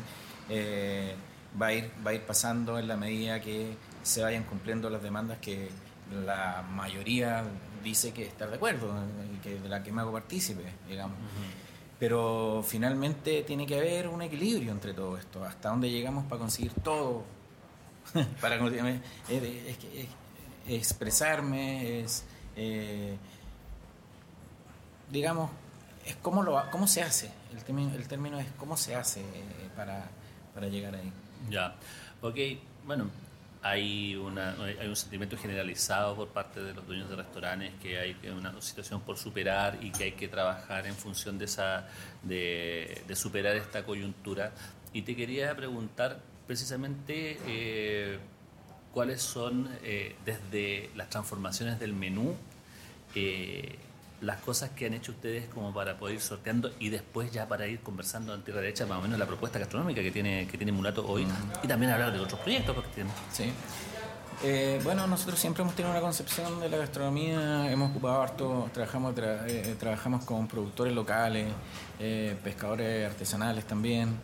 eh, 0.48 1.14
va, 1.60 1.66
a 1.66 1.72
ir, 1.74 1.90
va 2.06 2.12
a 2.12 2.14
ir 2.14 2.22
pasando 2.22 2.78
en 2.78 2.88
la 2.88 2.96
medida 2.96 3.40
que 3.40 3.76
se 4.02 4.22
vayan 4.22 4.44
cumpliendo 4.44 4.88
las 4.88 5.02
demandas 5.02 5.38
que 5.38 5.70
la 6.10 6.64
mayoría 6.70 7.44
dice 7.82 8.12
que 8.12 8.26
está 8.26 8.46
de 8.46 8.56
acuerdo 8.56 8.92
y 9.34 9.38
que 9.38 9.58
de 9.58 9.68
la 9.68 9.82
que 9.82 9.92
me 9.92 10.00
hago 10.00 10.12
partícipe, 10.12 10.64
digamos. 10.88 11.16
Pero 11.98 12.64
finalmente 12.66 13.42
tiene 13.42 13.66
que 13.66 13.76
haber 13.76 14.08
un 14.08 14.22
equilibrio 14.22 14.72
entre 14.72 14.94
todo 14.94 15.16
esto, 15.16 15.44
hasta 15.44 15.70
dónde 15.70 15.90
llegamos 15.90 16.24
para 16.26 16.40
conseguir 16.40 16.72
todo, 16.72 17.24
para 18.40 18.56
es, 18.56 19.78
expresarme, 20.68 22.00
es 22.00 22.24
eh, 22.56 23.16
digamos, 25.10 25.50
es 26.04 26.16
cómo 26.16 26.42
lo 26.42 26.60
cómo 26.70 26.86
se 26.86 27.02
hace. 27.02 27.30
El 27.52 27.64
término, 27.64 27.94
el 27.94 28.06
término 28.06 28.38
es 28.38 28.46
cómo 28.58 28.76
se 28.76 28.94
hace 28.94 29.20
eh, 29.20 29.70
para, 29.76 30.08
para 30.54 30.68
llegar 30.68 30.94
ahí. 30.94 31.12
Ya, 31.50 31.76
ok, 32.20 32.36
bueno, 32.84 33.10
hay, 33.62 34.14
una, 34.14 34.54
hay 34.60 34.86
un 34.86 34.96
sentimiento 34.96 35.36
generalizado 35.36 36.14
por 36.14 36.28
parte 36.28 36.62
de 36.62 36.74
los 36.74 36.86
dueños 36.86 37.08
de 37.10 37.16
restaurantes 37.16 37.72
que 37.82 37.98
hay 37.98 38.16
una 38.36 38.60
situación 38.60 39.00
por 39.00 39.16
superar 39.16 39.78
y 39.80 39.90
que 39.90 40.04
hay 40.04 40.12
que 40.12 40.28
trabajar 40.28 40.86
en 40.86 40.94
función 40.94 41.38
de, 41.38 41.46
esa, 41.46 41.88
de, 42.22 43.02
superar 43.14 43.56
esta 43.56 43.84
coyuntura. 43.84 44.52
Y 44.92 45.02
te 45.02 45.16
quería 45.16 45.54
preguntar 45.56 46.20
precisamente 46.46 47.38
eh, 47.46 48.18
cuáles 48.92 49.22
son, 49.22 49.68
eh, 49.82 50.16
desde 50.24 50.90
las 50.94 51.10
transformaciones 51.10 51.78
del 51.80 51.92
menú, 51.92 52.36
eh, 53.14 53.76
las 54.20 54.40
cosas 54.40 54.70
que 54.70 54.86
han 54.86 54.94
hecho 54.94 55.12
ustedes 55.12 55.46
como 55.46 55.72
para 55.72 55.98
poder 55.98 56.16
ir 56.16 56.20
sorteando 56.20 56.70
y 56.78 56.88
después 56.88 57.30
ya 57.30 57.46
para 57.46 57.66
ir 57.66 57.80
conversando 57.80 58.34
en 58.34 58.42
tierra 58.42 58.60
derecha 58.60 58.86
más 58.86 58.98
o 58.98 59.02
menos 59.02 59.18
la 59.18 59.26
propuesta 59.26 59.58
gastronómica 59.58 60.02
que 60.02 60.10
tiene 60.10 60.48
que 60.48 60.56
tiene 60.56 60.72
Mulato 60.72 61.06
hoy 61.06 61.26
y 61.62 61.68
también 61.68 61.92
hablar 61.92 62.12
de 62.12 62.20
otros 62.20 62.40
proyectos 62.40 62.74
porque 62.74 62.90
tienen. 62.94 63.12
Sí. 63.32 63.52
Eh, 64.44 64.80
bueno, 64.84 65.06
nosotros 65.08 65.38
siempre 65.38 65.62
hemos 65.62 65.74
tenido 65.74 65.90
una 65.90 66.00
concepción 66.00 66.60
de 66.60 66.68
la 66.68 66.76
gastronomía, 66.76 67.70
hemos 67.72 67.90
ocupado 67.90 68.22
harto, 68.22 68.70
trabajamos, 68.72 69.14
eh, 69.18 69.74
trabajamos 69.78 70.24
con 70.24 70.46
productores 70.46 70.94
locales, 70.94 71.48
eh, 71.98 72.36
pescadores 72.44 73.10
artesanales 73.10 73.64
también 73.66 74.16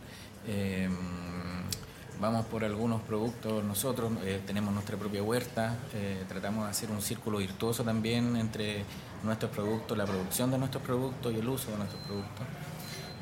vamos 2.19 2.45
por 2.45 2.63
algunos 2.63 3.01
productos 3.01 3.63
nosotros, 3.63 4.11
eh, 4.23 4.41
tenemos 4.45 4.73
nuestra 4.73 4.97
propia 4.97 5.21
huerta, 5.21 5.77
eh, 5.93 6.23
tratamos 6.27 6.65
de 6.65 6.71
hacer 6.71 6.91
un 6.91 7.01
círculo 7.01 7.39
virtuoso 7.39 7.83
también 7.83 8.35
entre 8.35 8.83
nuestros 9.25 9.51
productos, 9.51 9.97
la 9.97 10.05
producción 10.05 10.51
de 10.51 10.57
nuestros 10.57 10.83
productos 10.83 11.33
y 11.33 11.39
el 11.39 11.47
uso 11.49 11.71
de 11.71 11.77
nuestros 11.77 12.01
productos. 12.03 12.45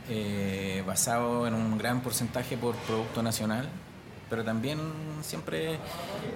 eh, 0.09 0.83
basado 0.85 1.47
en 1.47 1.53
un 1.53 1.77
gran 1.77 2.01
porcentaje 2.01 2.57
por 2.57 2.75
producto 2.75 3.23
nacional, 3.23 3.69
pero 4.29 4.43
también 4.43 4.79
siempre, 5.21 5.75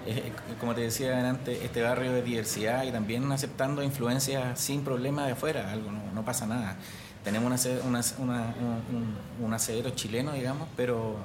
eh, 0.05 0.31
como 0.59 0.73
te 0.75 0.81
decía 0.81 1.29
antes, 1.29 1.61
este 1.61 1.81
barrio 1.81 2.13
de 2.13 2.21
diversidad 2.21 2.83
y 2.83 2.91
también 2.91 3.29
aceptando 3.31 3.83
influencias 3.83 4.59
sin 4.59 4.83
problema 4.83 5.25
de 5.25 5.33
afuera, 5.33 5.71
algo 5.71 5.91
no, 5.91 6.01
no 6.13 6.23
pasa 6.23 6.45
nada. 6.45 6.77
Tenemos 7.23 7.65
una, 7.83 8.01
un, 8.19 9.17
un 9.45 9.53
acedero 9.53 9.89
chileno, 9.89 10.31
digamos, 10.31 10.69
pero 10.77 11.17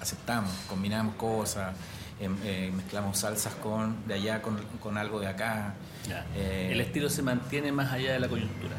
aceptamos, 0.00 0.52
combinamos 0.68 1.16
cosas, 1.16 1.74
eh, 2.20 2.72
mezclamos 2.74 3.18
salsas 3.18 3.54
con 3.54 4.06
de 4.06 4.14
allá 4.14 4.42
con, 4.42 4.58
con 4.82 4.98
algo 4.98 5.20
de 5.20 5.28
acá. 5.28 5.74
Eh, 6.34 6.70
el 6.72 6.80
estilo 6.80 7.08
se 7.10 7.22
mantiene 7.22 7.70
más 7.70 7.92
allá 7.92 8.12
de 8.12 8.18
la 8.18 8.28
coyuntura. 8.28 8.76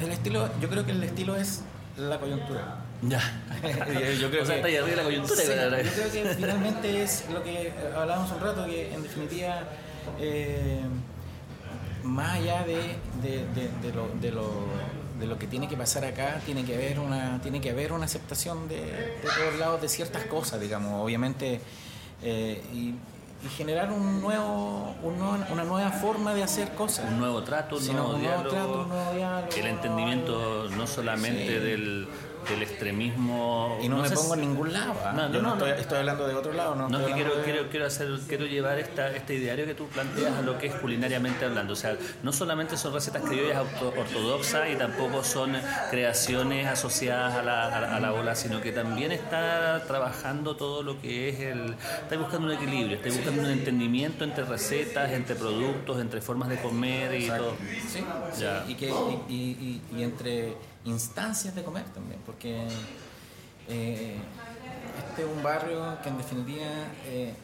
El 0.00 0.12
estilo, 0.12 0.48
yo 0.60 0.68
creo 0.68 0.84
que 0.84 0.92
el 0.92 1.02
estilo 1.02 1.36
es 1.36 1.62
la 1.96 2.18
coyuntura. 2.18 2.78
Ya. 3.02 3.20
yo 4.20 4.30
creo 4.30 4.42
o 4.42 4.46
sea, 4.46 4.62
que, 4.62 4.68
está 4.68 4.82
arriba 4.82 4.86
de 4.86 4.96
la 4.96 5.02
coyuntura. 5.04 5.40
Sí, 5.40 5.48
yo 5.48 5.92
creo 5.92 6.12
que 6.12 6.34
finalmente 6.34 7.02
es 7.02 7.24
lo 7.32 7.42
que 7.42 7.72
hablábamos 7.96 8.30
un 8.32 8.40
rato, 8.40 8.66
que 8.66 8.92
en 8.92 9.02
definitiva, 9.02 9.62
eh, 10.20 10.82
más 12.04 12.38
allá 12.38 12.64
de, 12.64 12.96
de, 13.22 13.46
de, 13.54 13.70
de 13.82 13.94
lo, 13.94 14.08
de 14.20 14.30
lo 14.30 14.92
de 15.18 15.28
lo 15.28 15.38
que 15.38 15.46
tiene 15.46 15.68
que 15.68 15.76
pasar 15.76 16.04
acá, 16.04 16.40
tiene 16.44 16.64
que 16.64 16.74
haber 16.74 16.98
una, 16.98 17.40
tiene 17.40 17.60
que 17.60 17.70
haber 17.70 17.92
una 17.92 18.06
aceptación 18.06 18.66
de, 18.66 18.80
de 18.80 19.20
todos 19.22 19.58
lados 19.60 19.80
de 19.80 19.88
ciertas 19.88 20.24
cosas, 20.24 20.60
digamos, 20.60 21.00
obviamente, 21.00 21.60
eh, 22.22 22.62
y, 22.72 22.94
y, 23.44 23.48
generar 23.56 23.90
un 23.92 24.20
nuevo, 24.20 24.94
un 25.02 25.18
nuevo, 25.18 25.38
una 25.50 25.64
nueva 25.64 25.90
forma 25.90 26.34
de 26.34 26.42
hacer 26.42 26.74
cosas. 26.74 27.06
Un 27.10 27.18
nuevo 27.18 27.42
trato, 27.42 27.76
un, 27.76 27.86
nuevo, 27.86 28.14
un 28.14 28.20
diálogo, 28.20 28.42
nuevo 28.42 28.50
trato, 28.50 28.82
un 28.82 28.88
nuevo 28.88 29.12
diálogo. 29.14 29.48
El 29.56 29.66
entendimiento 29.66 30.68
no 30.70 30.86
solamente 30.86 31.46
Sí. 31.46 31.64
del, 31.64 32.08
del 32.48 32.62
extremismo. 32.62 33.78
Y 33.82 33.88
no, 33.88 33.98
me 33.98 34.10
pongo 34.10 34.34
en 34.34 34.40
ningún 34.40 34.72
lado. 34.72 34.94
¿ah? 35.04 35.12
No, 35.14 35.32
Yo 35.32 35.42
no, 35.42 35.52
estoy, 35.54 35.70
estoy 35.72 35.98
hablando 35.98 36.26
de 36.26 36.34
otro 36.34 36.52
lado, 36.52 36.74
no, 36.74 36.88
No, 36.88 37.04
que 37.06 37.12
quiero, 37.12 37.36
de- 37.36 37.42
quiero, 37.44 37.68
quiero, 37.70 37.86
hacer, 37.86 38.08
quiero 38.28 38.46
llevar 38.46 38.78
esta, 38.78 39.10
este 39.14 39.34
ideario 39.34 39.66
que 39.66 39.74
tú 39.74 39.86
planteas 39.88 40.32
a 40.34 40.42
lo 40.42 40.58
que 40.58 40.66
es 40.68 40.74
culinariamente 40.76 41.44
hablando. 41.44 41.72
O 41.72 41.76
sea, 41.76 41.96
no 42.22 42.32
solamente 42.32 42.76
son 42.76 42.92
recetas 42.94 43.22
criollas 43.22 43.62
ortodoxas 43.80 44.70
y 44.70 44.76
tampoco 44.76 45.22
son 45.24 45.56
creaciones 45.90 46.66
asociadas 46.66 47.34
a 47.34 47.42
la, 47.42 47.66
a, 47.66 47.80
la, 47.80 47.96
a 47.96 48.00
la 48.00 48.12
ola, 48.12 48.34
sino 48.34 48.60
que 48.60 48.72
también 48.72 49.12
está 49.12 49.82
trabajando 49.86 50.56
todo 50.56 50.82
lo 50.82 51.00
que 51.00 51.28
es 51.28 51.40
el... 51.40 51.74
Está 52.02 52.16
buscando 52.16 52.46
un 52.48 52.52
equilibrio, 52.54 52.96
está 52.96 53.08
buscando 53.10 53.42
un 53.42 53.50
entendimiento 53.50 54.24
entre 54.24 54.44
recetas, 54.44 55.10
entre 55.12 55.34
productos, 55.36 56.00
entre 56.00 56.20
formas 56.20 56.48
de 56.48 56.56
comer 56.58 57.14
y 57.14 57.24
Exacto. 57.24 57.44
todo. 57.44 57.56
Sí, 57.88 58.04
sí, 58.34 58.40
Ya. 58.40 58.64
y, 58.68 58.74
que, 58.74 58.88
y, 58.88 59.32
y- 59.34 59.80
y- 59.92 59.98
y 59.98 60.02
entre 60.02 60.54
instancias 60.84 61.54
de 61.54 61.62
comer 61.62 61.84
también, 61.84 62.20
porque 62.24 62.66
eh, 63.68 64.16
este 65.08 65.22
es 65.22 65.28
un 65.28 65.42
barrio 65.42 65.98
que 66.02 66.08
en 66.08 66.18
definitiva 66.18 66.66
eh, 67.06 67.34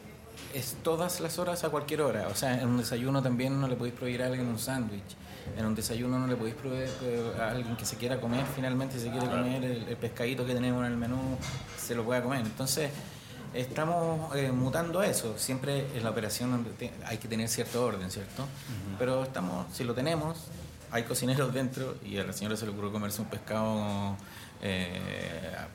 es 0.53 0.77
todas 0.83 1.19
las 1.19 1.39
horas 1.39 1.63
a 1.63 1.69
cualquier 1.69 2.01
hora. 2.01 2.27
O 2.27 2.35
sea, 2.35 2.61
en 2.61 2.67
un 2.67 2.77
desayuno 2.77 3.21
también 3.21 3.59
no 3.59 3.67
le 3.67 3.75
podéis 3.75 3.95
prohibir 3.95 4.23
a 4.23 4.27
alguien 4.27 4.47
un 4.47 4.59
sándwich. 4.59 5.15
En 5.57 5.65
un 5.65 5.73
desayuno 5.73 6.19
no 6.19 6.27
le 6.27 6.35
podéis 6.35 6.55
prohibir 6.55 6.89
eh, 7.01 7.33
a 7.39 7.51
alguien 7.51 7.75
que 7.75 7.85
se 7.85 7.95
quiera 7.95 8.19
comer, 8.19 8.45
finalmente 8.55 8.95
si 8.95 9.05
se 9.05 9.11
quiere 9.11 9.27
comer 9.27 9.63
el, 9.63 9.87
el 9.87 9.97
pescadito 9.97 10.45
que 10.45 10.53
tenemos 10.53 10.85
en 10.85 10.91
el 10.91 10.97
menú, 10.97 11.37
se 11.77 11.95
lo 11.95 12.03
pueda 12.03 12.21
comer. 12.21 12.41
Entonces, 12.41 12.91
estamos 13.53 14.35
eh, 14.35 14.51
mutando 14.51 15.01
eso. 15.01 15.37
Siempre 15.37 15.87
en 15.95 16.03
la 16.03 16.11
operación 16.11 16.65
hay 17.05 17.17
que 17.17 17.27
tener 17.27 17.47
cierto 17.49 17.83
orden, 17.83 18.09
¿cierto? 18.11 18.45
Pero 18.97 19.23
estamos, 19.23 19.73
si 19.73 19.83
lo 19.83 19.93
tenemos, 19.93 20.37
hay 20.91 21.03
cocineros 21.03 21.53
dentro 21.53 21.95
y 22.03 22.17
a 22.17 22.23
la 22.23 22.33
señora 22.33 22.55
se 22.55 22.65
le 22.65 22.71
ocurrió 22.71 22.91
comerse 22.91 23.21
un 23.21 23.27
pescado 23.29 24.15
eh, 24.61 24.99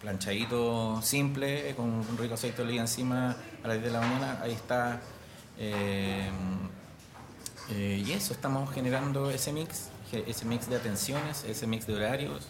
planchadito, 0.00 1.00
simple, 1.02 1.74
con 1.76 1.86
un 1.86 2.18
rico 2.18 2.34
aceite 2.34 2.58
de 2.58 2.62
oliva 2.64 2.82
encima 2.82 3.36
a 3.62 3.68
las 3.68 3.80
10 3.80 3.84
de 3.84 3.90
la 3.90 4.00
mañana. 4.00 4.40
Ahí 4.42 4.52
está. 4.52 5.00
eh, 5.58 6.28
eh, 7.70 8.02
y 8.06 8.12
eso, 8.12 8.34
estamos 8.34 8.72
generando 8.72 9.30
ese 9.30 9.52
mix, 9.52 9.88
ese 10.12 10.44
mix 10.44 10.68
de 10.68 10.76
atenciones, 10.76 11.44
ese 11.44 11.66
mix 11.66 11.86
de 11.86 11.94
horarios, 11.94 12.48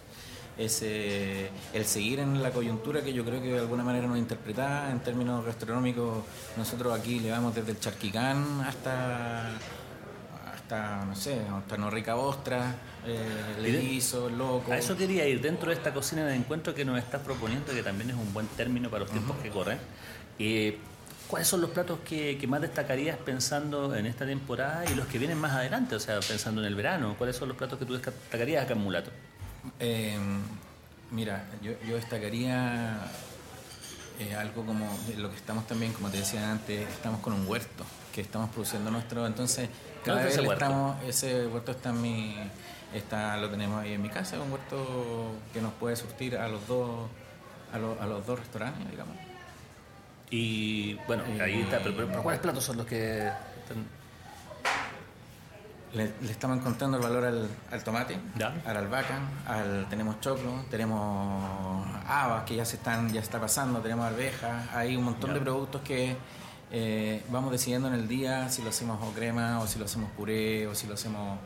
ese, 0.59 1.51
el 1.73 1.85
seguir 1.85 2.19
en 2.19 2.43
la 2.43 2.51
coyuntura 2.51 3.03
que 3.03 3.13
yo 3.13 3.25
creo 3.25 3.41
que 3.41 3.53
de 3.53 3.61
alguna 3.61 3.85
manera 3.85 4.09
nos 4.09 4.19
interpreta 4.19 4.91
en 4.91 5.01
términos 5.01 5.45
gastronómicos. 5.45 6.25
Nosotros 6.57 6.99
aquí 6.99 7.21
le 7.21 7.31
vamos 7.31 7.55
desde 7.55 7.73
el 7.73 7.81
charquicán 7.81 8.61
hasta, 8.67 9.51
hasta 10.65 11.05
no 11.05 11.15
sé, 11.15 11.41
hasta 11.41 11.77
no 11.77 11.91
rica 11.91 12.17
ostra, 12.17 12.75
eh, 13.07 13.87
loco. 14.37 14.73
A 14.73 14.79
eso 14.79 14.97
quería 14.97 15.27
ir, 15.27 15.43
dentro 15.43 15.69
de 15.69 15.77
esta 15.77 15.93
cocina 15.93 16.25
de 16.25 16.35
encuentro 16.35 16.75
que 16.75 16.87
nos 16.87 16.99
estás 16.99 17.21
proponiendo, 17.21 17.73
que 17.73 17.83
también 17.83 18.11
es 18.11 18.17
un 18.17 18.33
buen 18.33 18.47
término 18.49 18.89
para 18.89 19.01
los 19.01 19.11
tiempos 19.11 19.37
que 19.43 19.51
corren. 19.51 19.79
eh, 20.39 20.79
¿Cuáles 21.29 21.49
son 21.49 21.63
los 21.63 21.71
platos 21.71 22.01
que, 22.05 22.37
que 22.39 22.47
más 22.47 22.61
destacarías 22.61 23.17
pensando 23.17 23.95
en 23.97 24.05
esta 24.07 24.27
temporada 24.27 24.85
y 24.91 24.95
los 24.95 25.07
que 25.07 25.19
vienen 25.19 25.39
más 25.39 25.53
adelante? 25.53 25.97
O 25.97 26.01
sea, 26.01 26.21
pensando 26.21 26.61
en 26.61 26.67
el 26.67 26.75
verano, 26.75 27.15
¿cuáles 27.17 27.37
son 27.37 27.49
los 27.49 27.57
platos 27.57 27.79
que 27.79 27.87
tú 27.87 27.95
destacarías 27.95 28.65
acá 28.65 28.75
en 28.75 28.81
Mulato? 28.81 29.11
Eh, 29.81 30.17
mira, 31.11 31.47
yo, 31.63 31.73
yo 31.89 31.97
destacaría 31.97 33.01
eh, 34.21 34.35
algo 34.35 34.65
como 34.67 34.87
lo 35.17 35.31
que 35.31 35.37
estamos 35.37 35.67
también, 35.67 35.93
como 35.93 36.09
te 36.11 36.19
decía 36.19 36.51
antes, 36.51 36.89
estamos 36.89 37.21
con 37.21 37.33
un 37.33 37.47
huerto 37.47 37.85
que 38.15 38.21
estamos 38.21 38.51
produciendo 38.51 38.91
nuestro, 38.91 39.27
entonces 39.27 39.69
cada 40.05 40.19
¿Dónde 40.19 40.25
vez 40.25 40.39
ese 40.39 40.47
huerto? 40.49 40.65
estamos, 40.65 41.03
ese 41.05 41.47
huerto 41.49 41.73
está 41.73 41.91
en 41.91 42.03
mi, 42.03 42.37
está, 42.95 43.37
lo 43.39 43.49
tenemos 43.51 43.83
ahí 43.83 43.95
en 43.95 44.03
mi 44.03 44.09
casa, 44.11 44.41
un 44.41 44.53
huerto 44.53 45.33
que 45.53 45.61
nos 45.61 45.73
puede 45.75 45.97
surtir 45.97 46.37
a 46.37 46.47
los 46.49 46.67
dos, 46.69 47.09
a, 47.73 47.79
los- 47.79 48.01
a 48.01 48.07
los 48.07 48.25
dos 48.27 48.39
restaurantes, 48.39 48.89
digamos. 48.91 49.17
Y 50.31 50.95
bueno, 51.07 51.23
Eh, 51.27 51.41
ahí 51.43 51.61
está, 51.63 51.79
pero, 51.79 51.95
pero- 51.97 52.09
pero 52.09 52.23
¿cuáles 52.23 52.41
platos 52.41 52.65
son 52.65 52.77
los 52.79 52.87
que 52.87 53.19
están? 53.27 53.87
Le, 55.93 56.11
le 56.23 56.33
estamos 56.33 56.59
encontrando 56.59 56.97
el 56.97 57.03
valor 57.05 57.25
al, 57.25 57.49
al 57.71 57.85
tomate, 57.85 58.19
Ya. 58.37 58.53
a 58.67 58.73
la 58.73 58.81
albahaca, 58.81 59.17
al, 59.47 59.87
tenemos 59.89 60.21
choclo, 60.21 60.65
tenemos 60.69 61.87
habas 62.09 62.43
que 62.45 62.57
ya 62.57 62.65
se 62.65 62.77
están, 62.77 63.13
ya 63.13 63.21
está 63.21 63.41
pasando, 63.41 63.79
tenemos 63.79 64.05
arvejas, 64.05 64.69
hay 64.75 64.97
un 64.97 65.05
montón 65.05 65.31
Ya. 65.31 65.35
de 65.35 65.41
productos 65.43 65.83
que 65.83 66.17
eh, 66.77 67.23
vamos 67.29 67.53
decidiendo 67.53 67.87
en 67.87 67.95
el 67.95 68.09
día 68.09 68.49
si 68.49 68.61
lo 68.63 68.71
hacemos 68.71 68.99
o 69.01 69.13
crema 69.13 69.61
o 69.61 69.67
si 69.69 69.79
lo 69.79 69.85
hacemos 69.85 70.11
puré 70.17 70.67
o 70.67 70.75
si 70.75 70.89
lo 70.89 70.95
hacemos 70.95 71.39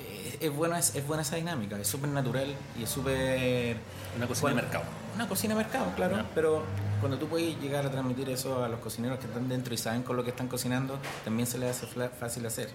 eh, 0.00 0.36
es 0.40 0.54
buena 0.54 0.78
es, 0.78 0.94
es 0.94 1.04
buena 1.04 1.22
esa 1.22 1.34
dinámica, 1.36 1.76
es 1.80 1.88
súper 1.88 2.10
natural 2.10 2.54
y 2.78 2.84
es 2.84 2.88
súper 2.90 3.76
Una 4.16 4.26
cocina 4.28 4.42
Bueno, 4.42 4.56
de 4.58 4.62
mercado. 4.62 4.84
una 5.16 5.28
cocina 5.28 5.54
de 5.56 5.62
mercado, 5.64 5.86
claro, 5.96 6.16
Ya. 6.16 6.26
pero 6.34 6.62
cuando 7.00 7.18
tú 7.18 7.26
puedes 7.26 7.60
llegar 7.60 7.84
a 7.86 7.90
transmitir 7.90 8.28
eso 8.30 8.62
a 8.64 8.68
los 8.68 8.78
cocineros 8.78 9.18
que 9.18 9.26
están 9.26 9.48
dentro 9.48 9.74
y 9.74 9.78
saben 9.78 10.02
con 10.04 10.16
lo 10.16 10.22
que 10.22 10.30
están 10.30 10.46
cocinando, 10.46 10.98
también 11.24 11.48
se 11.48 11.58
les 11.58 11.70
hace 11.82 11.86
fácil 12.20 12.46
hacer. 12.46 12.68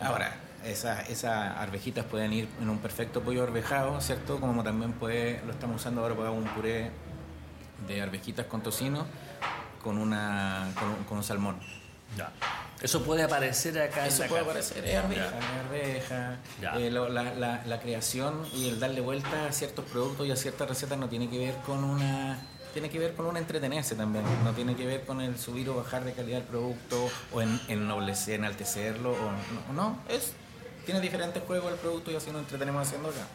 Ahora, 0.00 0.36
esa- 0.64 1.00
esas 1.02 1.56
arvejitas 1.58 2.04
pueden 2.04 2.32
ir 2.32 2.48
en 2.62 2.70
un 2.70 2.78
perfecto 2.78 3.20
pollo 3.22 3.42
arvejado, 3.42 4.00
¿cierto? 4.00 4.38
Como 4.38 4.62
también 4.62 4.92
puede, 4.92 5.40
lo 5.44 5.52
estamos 5.52 5.76
usando 5.80 6.02
ahora 6.02 6.14
para 6.14 6.30
un 6.30 6.44
puré 6.44 6.90
de 7.88 8.00
arvejitas 8.00 8.46
con 8.46 8.62
tocino 8.62 9.06
con, 9.82 9.98
una, 9.98 10.68
con, 10.78 10.88
un, 10.90 11.04
con 11.04 11.18
un 11.18 11.24
salmón. 11.24 11.56
Ya. 12.16 12.30
Eso 12.82 13.02
puede 13.04 13.22
aparecer 13.22 13.78
acá 13.80 14.06
Eso 14.06 14.16
en 14.16 14.22
la 14.22 14.28
puede 14.28 14.40
carta. 14.44 14.52
parecer, 14.54 14.84
es 14.84 14.96
arveja, 14.96 15.30
arveja. 15.64 16.38
Eh, 16.78 16.90
lo- 16.90 17.08
la, 17.08 17.34
la- 17.34 17.62
la 17.64 17.80
creación 17.80 18.44
y 18.54 18.68
el 18.68 18.80
darle 18.80 19.00
vuelta 19.00 19.46
a 19.46 19.52
ciertos 19.52 19.84
productos 19.86 20.26
y 20.26 20.30
a 20.32 20.36
ciertas 20.36 20.68
recetas 20.68 20.98
no 20.98 21.08
tiene 21.08 21.28
que 21.30 21.38
ver 21.38 21.54
con 21.66 21.84
una 21.84 22.38
tiene 22.72 22.88
que 22.88 23.00
ver 23.00 23.14
con 23.14 23.26
un 23.26 23.36
entretenerse 23.36 23.96
también, 23.96 24.24
no 24.44 24.52
tiene 24.52 24.76
que 24.76 24.86
ver 24.86 25.04
con 25.04 25.20
el 25.20 25.36
subir 25.38 25.68
o 25.70 25.74
bajar 25.74 26.04
de 26.04 26.12
calidad 26.12 26.38
del 26.38 26.46
producto 26.46 27.08
o 27.32 27.42
en 27.42 27.60
ennoblecer, 27.66 28.34
enaltecerlo 28.36 29.10
o 29.10 29.72
no, 29.72 29.72
no, 29.74 29.98
es 30.08 30.34
tiene 30.86 31.00
diferentes 31.00 31.42
juegos 31.42 31.72
el 31.72 31.78
producto 31.80 32.12
y 32.12 32.16
así 32.16 32.30
nos 32.30 32.42
entretenemos 32.42 32.86
haciendo 32.86 33.08
acá. 33.08 33.26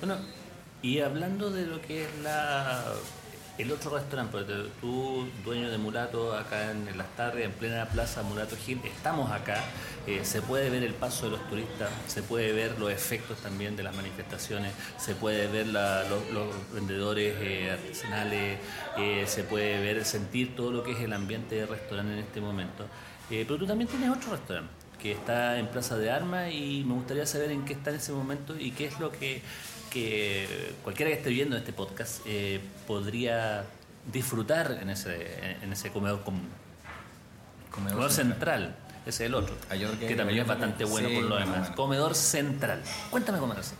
Bueno, 0.00 0.16
y 0.82 1.00
hablando 1.00 1.50
de 1.50 1.64
lo 1.66 1.80
que 1.80 2.04
es 2.04 2.18
la 2.22 2.84
el 3.58 3.70
otro 3.70 3.90
restaurante, 3.96 4.32
porque 4.32 4.70
tú, 4.80 5.28
dueño 5.44 5.70
de 5.70 5.78
Mulato, 5.78 6.34
acá 6.34 6.70
en, 6.70 6.96
las 6.96 7.08
tardes, 7.16 7.44
en 7.44 7.52
plena 7.52 7.86
plaza 7.86 8.22
Mulato 8.22 8.56
Gil, 8.56 8.80
estamos 8.84 9.30
acá, 9.30 9.62
eh, 10.06 10.24
se 10.24 10.40
puede 10.40 10.70
ver 10.70 10.82
el 10.82 10.94
paso 10.94 11.26
de 11.26 11.32
los 11.32 11.48
turistas, 11.48 11.90
se 12.06 12.22
puede 12.22 12.52
ver 12.52 12.78
los 12.78 12.90
efectos 12.90 13.38
también 13.38 13.76
de 13.76 13.82
las 13.82 13.94
manifestaciones, 13.94 14.72
se 14.96 15.14
puede 15.14 15.46
ver 15.48 15.66
los, 15.66 16.72
vendedores 16.72 17.36
eh, 17.40 17.70
artesanales, 17.70 18.58
eh, 18.96 19.24
se 19.26 19.44
puede 19.44 19.80
ver, 19.80 20.04
sentir 20.04 20.56
todo 20.56 20.72
lo 20.72 20.82
que 20.82 20.92
es 20.92 21.00
el 21.00 21.12
ambiente 21.12 21.54
de 21.56 21.66
restaurante 21.66 22.14
en 22.14 22.18
este 22.20 22.40
momento. 22.40 22.86
Pero 23.28 23.56
tú 23.56 23.66
también 23.66 23.88
tienes 23.88 24.10
otro 24.10 24.32
restaurante 24.32 24.81
que 25.02 25.12
está 25.12 25.58
en 25.58 25.66
Plaza 25.66 25.96
de 25.96 26.10
Armas 26.12 26.52
y 26.52 26.84
me 26.86 26.94
gustaría 26.94 27.26
saber 27.26 27.50
en 27.50 27.64
qué 27.64 27.72
está 27.72 27.90
en 27.90 27.96
ese 27.96 28.12
momento 28.12 28.56
y 28.58 28.70
qué 28.70 28.86
es 28.86 29.00
lo 29.00 29.10
que, 29.10 29.42
que 29.90 30.74
cualquiera 30.84 31.10
que 31.10 31.18
esté 31.18 31.30
viendo 31.30 31.56
este 31.56 31.72
podcast 31.72 32.20
eh, 32.26 32.60
podría 32.86 33.64
disfrutar 34.12 34.78
en 34.80 34.90
ese, 34.90 35.56
en 35.62 35.72
ese 35.72 35.90
comedor 35.90 36.22
común. 36.22 36.48
Comedor 37.70 37.92
Comedor 37.94 38.12
central. 38.12 38.60
central, 38.60 38.76
ese 39.06 39.24
es 39.24 39.28
el 39.28 39.34
otro, 39.34 39.56
otro 39.70 39.98
que- 39.98 40.06
que 40.06 40.14
también 40.14 40.38
es 40.40 40.46
bastante 40.46 40.84
bueno 40.84 41.08
sí, 41.08 41.14
por 41.16 41.24
lo 41.24 41.36
demás. 41.36 41.70
Comedor 41.70 42.14
central. 42.14 42.80
Cuéntame 43.10 43.38
cómo 43.38 43.54
es. 43.54 43.74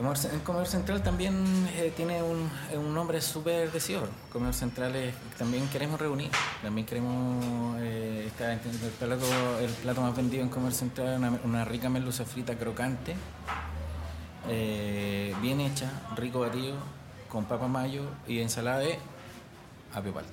En 0.00 0.40
Comedor 0.40 0.66
Central 0.66 1.02
también 1.02 1.68
eh, 1.74 1.92
tiene 1.94 2.22
un, 2.22 2.50
un 2.74 2.94
nombre 2.94 3.20
súper 3.20 3.70
decidor. 3.70 4.08
Comedor 4.32 4.54
Central 4.54 4.96
es, 4.96 5.14
también 5.36 5.68
queremos 5.68 6.00
reunir, 6.00 6.30
también 6.62 6.86
queremos 6.86 7.76
eh, 7.80 8.24
estar, 8.26 8.50
el, 8.50 8.58
plato, 8.98 9.26
el 9.60 9.68
plato 9.68 10.00
más 10.00 10.16
vendido 10.16 10.42
en 10.42 10.48
Comedor 10.48 10.72
Central 10.72 11.18
una, 11.18 11.38
una 11.44 11.64
rica 11.66 11.90
merluza 11.90 12.24
frita 12.24 12.56
crocante, 12.56 13.14
eh, 14.48 15.34
bien 15.42 15.60
hecha, 15.60 15.90
rico 16.16 16.40
batido, 16.40 16.76
con 17.28 17.44
papa 17.44 17.68
mayo 17.68 18.04
y 18.26 18.40
ensalada 18.40 18.78
de 18.78 18.98
apio 19.92 20.14
palta. 20.14 20.32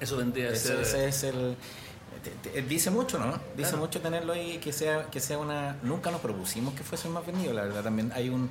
Eso 0.00 0.16
vendría 0.16 0.52
a 0.52 0.56
ser... 0.56 0.80
Ese 0.80 1.06
es 1.06 1.22
el 1.24 1.54
dice 2.68 2.90
mucho, 2.90 3.18
¿no? 3.18 3.38
Dice 3.56 3.76
mucho 3.76 4.00
tenerlo 4.00 4.32
ahí, 4.32 4.58
que 4.58 4.72
sea, 4.72 5.06
que 5.10 5.20
sea 5.20 5.38
una. 5.38 5.76
Nunca 5.82 6.10
nos 6.10 6.20
propusimos 6.20 6.74
que 6.74 6.82
fuese 6.82 7.08
el 7.08 7.14
más 7.14 7.26
vendido, 7.26 7.52
la 7.52 7.62
verdad. 7.62 7.82
También 7.84 8.12
hay 8.14 8.28
un 8.28 8.48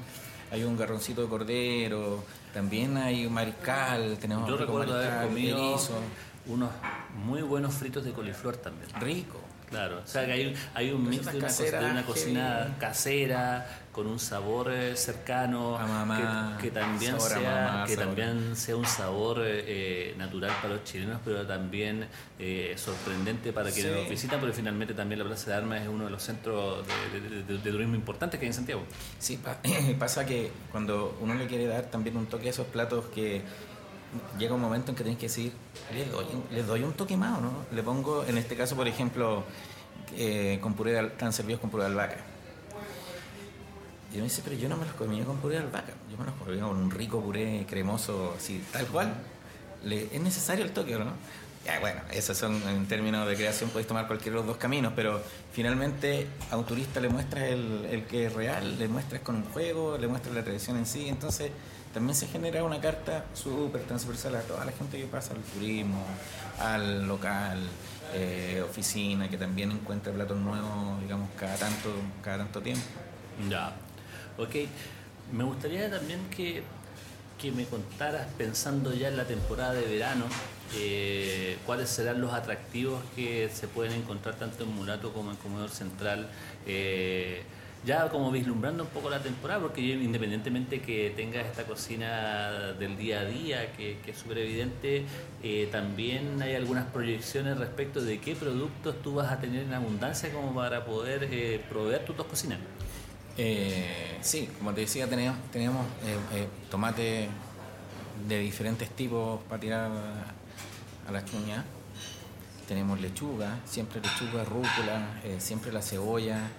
hay 0.51 0.63
un 0.63 0.77
garroncito 0.77 1.21
de 1.21 1.27
cordero, 1.27 2.23
también 2.53 2.97
hay 2.97 3.25
un 3.25 3.33
mariscal, 3.33 4.17
tenemos 4.19 4.47
Yo 4.47 4.57
recuerdo 4.57 4.95
haber 4.95 5.27
comido 5.27 5.79
unos 6.47 6.69
muy 7.25 7.41
buenos 7.41 7.73
fritos 7.73 8.05
de 8.05 8.11
coliflor 8.11 8.57
también. 8.57 8.89
Rico. 8.99 9.39
Claro, 9.69 10.01
o 10.03 10.07
sea 10.07 10.25
que 10.27 10.31
hay, 10.31 10.55
hay 10.75 10.91
un 10.91 11.09
mix 11.09 11.25
de 11.25 11.39
una, 11.39 12.05
cocina 12.05 12.75
casera, 12.79 13.67
con 13.95 14.07
un 14.07 14.19
sabor 14.19 14.73
eh, 14.73 14.97
cercano, 14.97 15.79
que, 16.61 16.69
también 16.69 17.17
sea, 17.17 17.85
que 17.87 17.95
también 17.95 18.53
sea 18.57 18.75
un 18.75 18.85
sabor 18.85 19.37
eh, 19.41 20.13
natural 20.17 20.51
para 20.61 20.73
los 20.73 20.83
chilenos, 20.83 21.21
pero 21.23 21.47
también 21.47 22.05
eh, 22.37 22.73
sorprendente 22.75 23.53
para 23.53 23.71
quienes 23.71 23.95
nos 23.95 24.09
visitan, 24.09 24.41
porque 24.41 24.53
finalmente 24.53 24.93
también 24.93 25.19
la 25.19 25.25
Plaza 25.25 25.51
de 25.51 25.55
Armas 25.55 25.81
es 25.81 25.87
uno 25.87 26.03
de 26.03 26.09
los 26.09 26.21
centros 26.21 26.85
de, 27.47 27.57
turismo 27.71 27.95
importantes 27.95 28.37
que 28.37 28.45
hay 28.45 28.49
en 28.49 28.53
Santiago. 28.53 28.83
Sí, 29.17 29.39
pasa 29.97 30.25
que 30.25 30.51
cuando 30.73 31.17
uno 31.21 31.33
le 31.33 31.47
quiere 31.47 31.65
dar 31.65 31.85
también 31.85 32.17
un 32.17 32.25
toque 32.25 32.47
a 32.47 32.49
esos 32.49 32.67
platos 32.67 33.05
que 33.15 33.43
llega 34.37 34.53
un 34.55 34.61
momento 34.61 34.91
en 34.91 34.97
que 34.97 35.03
tienes 35.03 35.19
que 35.21 35.27
decir, 35.27 35.53
le 36.51 36.63
doy, 36.63 36.83
un 36.83 36.91
toque 36.91 37.15
más, 37.15 37.39
¿no? 37.39 37.65
Le 37.71 37.81
pongo, 37.81 38.25
en 38.25 38.37
este 38.37 38.57
caso, 38.57 38.75
por 38.75 38.89
ejemplo, 38.89 39.45
eh, 40.17 40.59
con 40.61 40.73
puré 40.73 40.91
de, 40.91 41.07
están 41.07 41.31
servidos 41.31 41.61
con 41.61 41.69
puré 41.69 41.85
de 41.85 41.91
albahaca. 41.91 42.34
Y 44.15 44.19
me 44.19 44.23
dice, 44.23 44.41
pero 44.43 44.55
yo 44.55 44.69
no 44.69 44.77
me 44.77 44.85
los 44.85 44.95
comía 44.95 45.25
con 45.25 45.37
puré 45.37 45.55
de 45.55 45.63
albahaca, 45.63 45.93
yo 46.09 46.17
me 46.17 46.25
los 46.25 46.33
comía 46.35 46.63
con 46.63 46.77
un 46.77 46.89
rico 46.89 47.21
puré 47.21 47.65
cremoso, 47.67 48.35
así, 48.37 48.63
tal 48.71 48.87
cual. 48.87 49.13
Es 49.89 50.21
necesario 50.21 50.63
el 50.63 50.71
toque, 50.71 50.97
¿no? 50.97 51.11
Ya, 51.65 51.79
bueno, 51.79 51.99
esos 52.11 52.37
son 52.37 52.61
en 52.67 52.87
términos 52.87 53.27
de 53.27 53.35
creación, 53.35 53.71
puedes 53.71 53.87
tomar 53.87 54.07
cualquiera 54.07 54.35
de 54.35 54.37
los 54.37 54.47
dos 54.47 54.57
caminos, 54.57 54.93
pero 54.95 55.21
finalmente 55.51 56.27
a 56.51 56.57
un 56.57 56.65
turista 56.65 56.99
le 56.99 57.09
muestras 57.09 57.45
el, 57.45 57.87
el 57.91 58.05
que 58.05 58.27
es 58.27 58.33
real, 58.33 58.77
le 58.77 58.87
muestras 58.87 59.21
con 59.21 59.35
un 59.35 59.43
juego, 59.45 59.97
le 59.97 60.07
muestras 60.07 60.35
la 60.35 60.43
tradición 60.43 60.77
en 60.77 60.85
sí, 60.85 61.09
entonces 61.09 61.51
también 61.93 62.15
se 62.15 62.27
genera 62.27 62.63
una 62.63 62.79
carta 62.79 63.25
súper 63.33 63.81
transversal 63.83 64.35
a 64.35 64.41
toda 64.41 64.63
la 64.65 64.71
gente 64.73 64.97
que 64.97 65.07
pasa 65.07 65.33
al 65.33 65.41
turismo, 65.41 66.03
al 66.59 67.07
local, 67.07 67.59
eh, 68.13 68.63
oficina, 68.63 69.29
que 69.29 69.37
también 69.37 69.71
encuentra 69.71 70.13
platos 70.13 70.37
nuevos, 70.37 71.01
digamos, 71.01 71.29
cada 71.39 71.55
tanto, 71.55 71.89
cada 72.21 72.39
tanto 72.39 72.61
tiempo. 72.61 72.83
Ya, 73.49 73.73
ok. 74.37 74.55
Me 75.31 75.43
gustaría 75.43 75.89
también 75.89 76.19
que, 76.29 76.61
que 77.39 77.51
me 77.51 77.65
contaras, 77.65 78.27
pensando 78.37 78.93
ya 78.93 79.07
en 79.07 79.17
la 79.17 79.25
temporada 79.25 79.73
de 79.73 79.85
verano, 79.85 80.25
eh, 80.75 81.57
cuáles 81.65 81.89
serán 81.89 82.21
los 82.21 82.33
atractivos 82.33 83.01
que 83.15 83.49
se 83.49 83.67
pueden 83.67 83.93
encontrar 83.93 84.35
tanto 84.35 84.63
en 84.63 84.75
Mulato 84.75 85.13
como 85.13 85.31
en 85.31 85.37
Comedor 85.37 85.69
Central. 85.69 86.27
Eh, 86.67 87.43
ya 87.85 88.09
como 88.09 88.31
vislumbrando 88.31 88.83
un 88.83 88.89
poco 88.89 89.11
la 89.11 89.21
temporada, 89.21 89.61
porque 89.61 89.79
independientemente 89.81 90.81
que 90.81 91.13
tengas 91.15 91.45
esta 91.45 91.65
cocina 91.65 92.73
del 92.79 92.97
día 92.97 93.19
a 93.19 93.25
día, 93.25 93.73
que, 93.73 93.99
es 94.07 94.17
súper 94.17 94.39
evidente, 94.39 95.05
eh, 95.43 95.69
también 95.71 96.41
hay 96.41 96.55
algunas 96.55 96.85
proyecciones 96.87 97.59
respecto 97.59 98.01
de 98.01 98.19
qué 98.19 98.35
productos 98.35 98.95
tú 99.03 99.13
vas 99.13 99.31
a 99.31 99.39
tener 99.39 99.63
en 99.65 99.73
abundancia 99.73 100.31
como 100.33 100.55
para 100.55 100.83
poder 100.83 101.61
proveer 101.69 102.05
tus 102.05 102.17
dos 102.17 102.25
cocinas. 102.25 102.57
Eh, 103.37 104.17
sí, 104.21 104.49
como 104.57 104.73
te 104.73 104.81
decía, 104.81 105.09
tenemos, 105.09 105.37
tenemos 105.51 105.85
tomate 106.69 107.27
de 108.27 108.39
diferentes 108.39 108.89
tipos 108.91 109.41
para 109.43 109.59
tirar 109.59 109.91
a 111.07 111.11
la 111.11 111.25
chuña. 111.25 111.63
Tenemos 112.67 112.99
lechuga, 112.99 113.59
siempre 113.65 114.01
lechuga, 114.01 114.43
rúcula, 114.43 115.21
siempre 115.37 115.71
la 115.71 115.81
cebolla, 115.81 116.49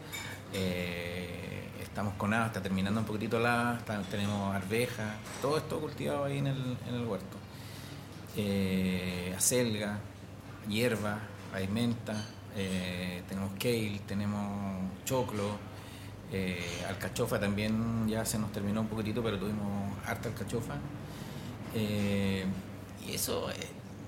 eh, 0.52 1.64
estamos 1.82 2.14
con 2.14 2.30
nada, 2.30 2.46
está 2.46 2.62
terminando 2.62 3.00
un 3.00 3.06
poquitito 3.06 3.38
la, 3.38 3.78
tenemos 4.10 4.54
arveja, 4.54 5.16
todo 5.42 5.56
esto 5.58 5.80
cultivado 5.80 6.24
ahí 6.24 6.38
en 6.38 6.46
el, 6.46 6.76
en 6.88 6.94
el 6.94 7.04
huerto. 7.06 7.36
Eh, 8.36 9.34
acelga, 9.36 9.98
hierba, 10.68 11.18
hay 11.54 11.68
menta, 11.68 12.14
eh, 12.54 13.22
tenemos 13.28 13.52
kale, 13.58 14.00
tenemos 14.06 14.90
choclo, 15.04 15.58
eh, 16.32 16.84
alcachofa 16.88 17.38
también 17.38 18.08
ya 18.08 18.24
se 18.24 18.38
nos 18.38 18.52
terminó 18.52 18.80
un 18.80 18.88
poquitito, 18.88 19.22
pero 19.22 19.38
tuvimos 19.38 19.96
harta 20.06 20.28
alcachofa. 20.28 20.74
y 21.74 23.14
eso, 23.14 23.48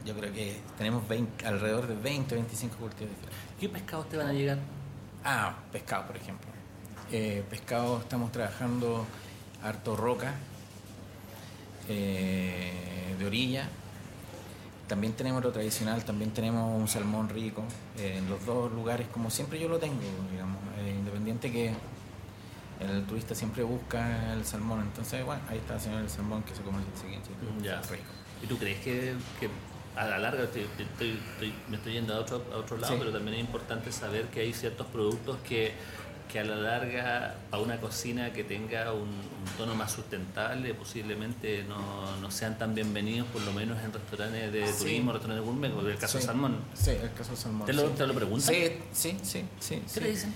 yo 0.04 0.14
creo 0.14 0.32
que 0.32 0.56
tenemos 0.76 1.02
alrededor 1.44 1.86
de 1.86 1.94
20, 1.94 2.34
25 2.34 2.76
cultivos 2.76 3.10
diferentes. 3.10 3.46
¿Qué 3.60 3.68
pescados 3.68 4.08
te 4.08 4.16
van 4.16 4.28
a 4.28 4.32
llegar? 4.32 4.58
Ah, 5.24 5.54
pescado, 5.72 6.06
por 6.06 6.16
ejemplo. 6.16 6.48
Eh, 7.10 7.42
pescado 7.48 7.98
estamos 8.00 8.30
trabajando 8.32 9.06
harto 9.62 9.96
roca 9.96 10.34
eh, 11.88 13.14
de 13.18 13.26
orilla. 13.26 13.68
También 14.86 15.12
tenemos 15.14 15.42
lo 15.42 15.52
tradicional, 15.52 16.04
también 16.04 16.30
tenemos 16.32 16.78
un 16.78 16.88
salmón 16.88 17.28
rico 17.28 17.64
eh, 17.98 18.16
en 18.18 18.30
los 18.30 18.44
dos 18.46 18.72
lugares, 18.72 19.08
como 19.08 19.30
siempre 19.30 19.58
yo 19.58 19.68
lo 19.68 19.78
tengo, 19.78 20.00
digamos, 20.30 20.62
independiente 20.86 21.52
que 21.52 21.72
el 22.80 23.04
turista 23.04 23.34
siempre 23.34 23.62
busca 23.62 24.32
el 24.32 24.44
salmón. 24.44 24.80
Entonces, 24.82 25.24
bueno, 25.24 25.42
ahí 25.48 25.58
está 25.58 25.74
el 25.74 25.80
señor 25.80 26.02
el 26.02 26.10
salmón 26.10 26.42
que 26.42 26.54
se 26.54 26.62
come 26.62 26.78
el 26.78 27.00
siguiente. 27.00 27.30
Ya. 27.62 27.80
Rico. 27.82 28.04
¿Y 28.42 28.46
tú 28.46 28.56
crees 28.56 28.78
que, 28.80 29.14
a 29.96 30.06
la 30.06 30.18
larga 30.18 30.44
me 31.68 31.76
estoy 31.76 31.92
yendo 31.92 32.14
a 32.14 32.20
otro, 32.20 32.44
a 32.52 32.56
otro 32.58 32.76
lado, 32.76 32.96
pero 32.98 33.12
también 33.12 33.34
es 33.34 33.40
importante 33.40 33.90
saber 33.90 34.26
que 34.26 34.40
hay 34.40 34.52
ciertos 34.52 34.86
productos 34.86 35.38
que, 35.38 35.72
que 36.32 36.38
a 36.38 36.44
la 36.44 36.54
larga, 36.54 37.34
a 37.50 37.58
una 37.58 37.80
cocina 37.80 38.32
que 38.32 38.44
tenga 38.44 38.92
un, 38.92 39.08
tono 39.56 39.74
más 39.74 39.90
sustentable, 39.90 40.72
posiblemente 40.74 41.64
no, 41.64 42.16
no, 42.20 42.30
sean 42.30 42.56
tan 42.58 42.76
bienvenidos, 42.76 43.26
por 43.28 43.42
lo 43.42 43.52
menos 43.52 43.82
en 43.82 43.92
restaurantes 43.92 44.52
de 44.52 44.72
turismo, 44.72 45.12
restaurantes 45.12 45.44
gourmet, 45.44 45.72
como 45.72 45.88
el 45.88 45.98
caso 45.98 46.18
de 46.18 46.24
salmón. 46.24 46.58
Sí, 46.74 46.90
el 46.90 47.12
caso 47.12 47.30
del 47.30 47.38
salmón. 47.38 47.66
¿Te 47.66 47.72
lo, 47.72 47.88
¿te 47.88 48.06
lo 48.06 48.14
preguntan? 48.14 48.54
Sí, 48.54 48.72
sí, 48.92 49.18
sí. 49.20 49.44
sí 49.58 49.82
¿Qué 49.92 50.00
le 50.00 50.10
dicen? 50.10 50.32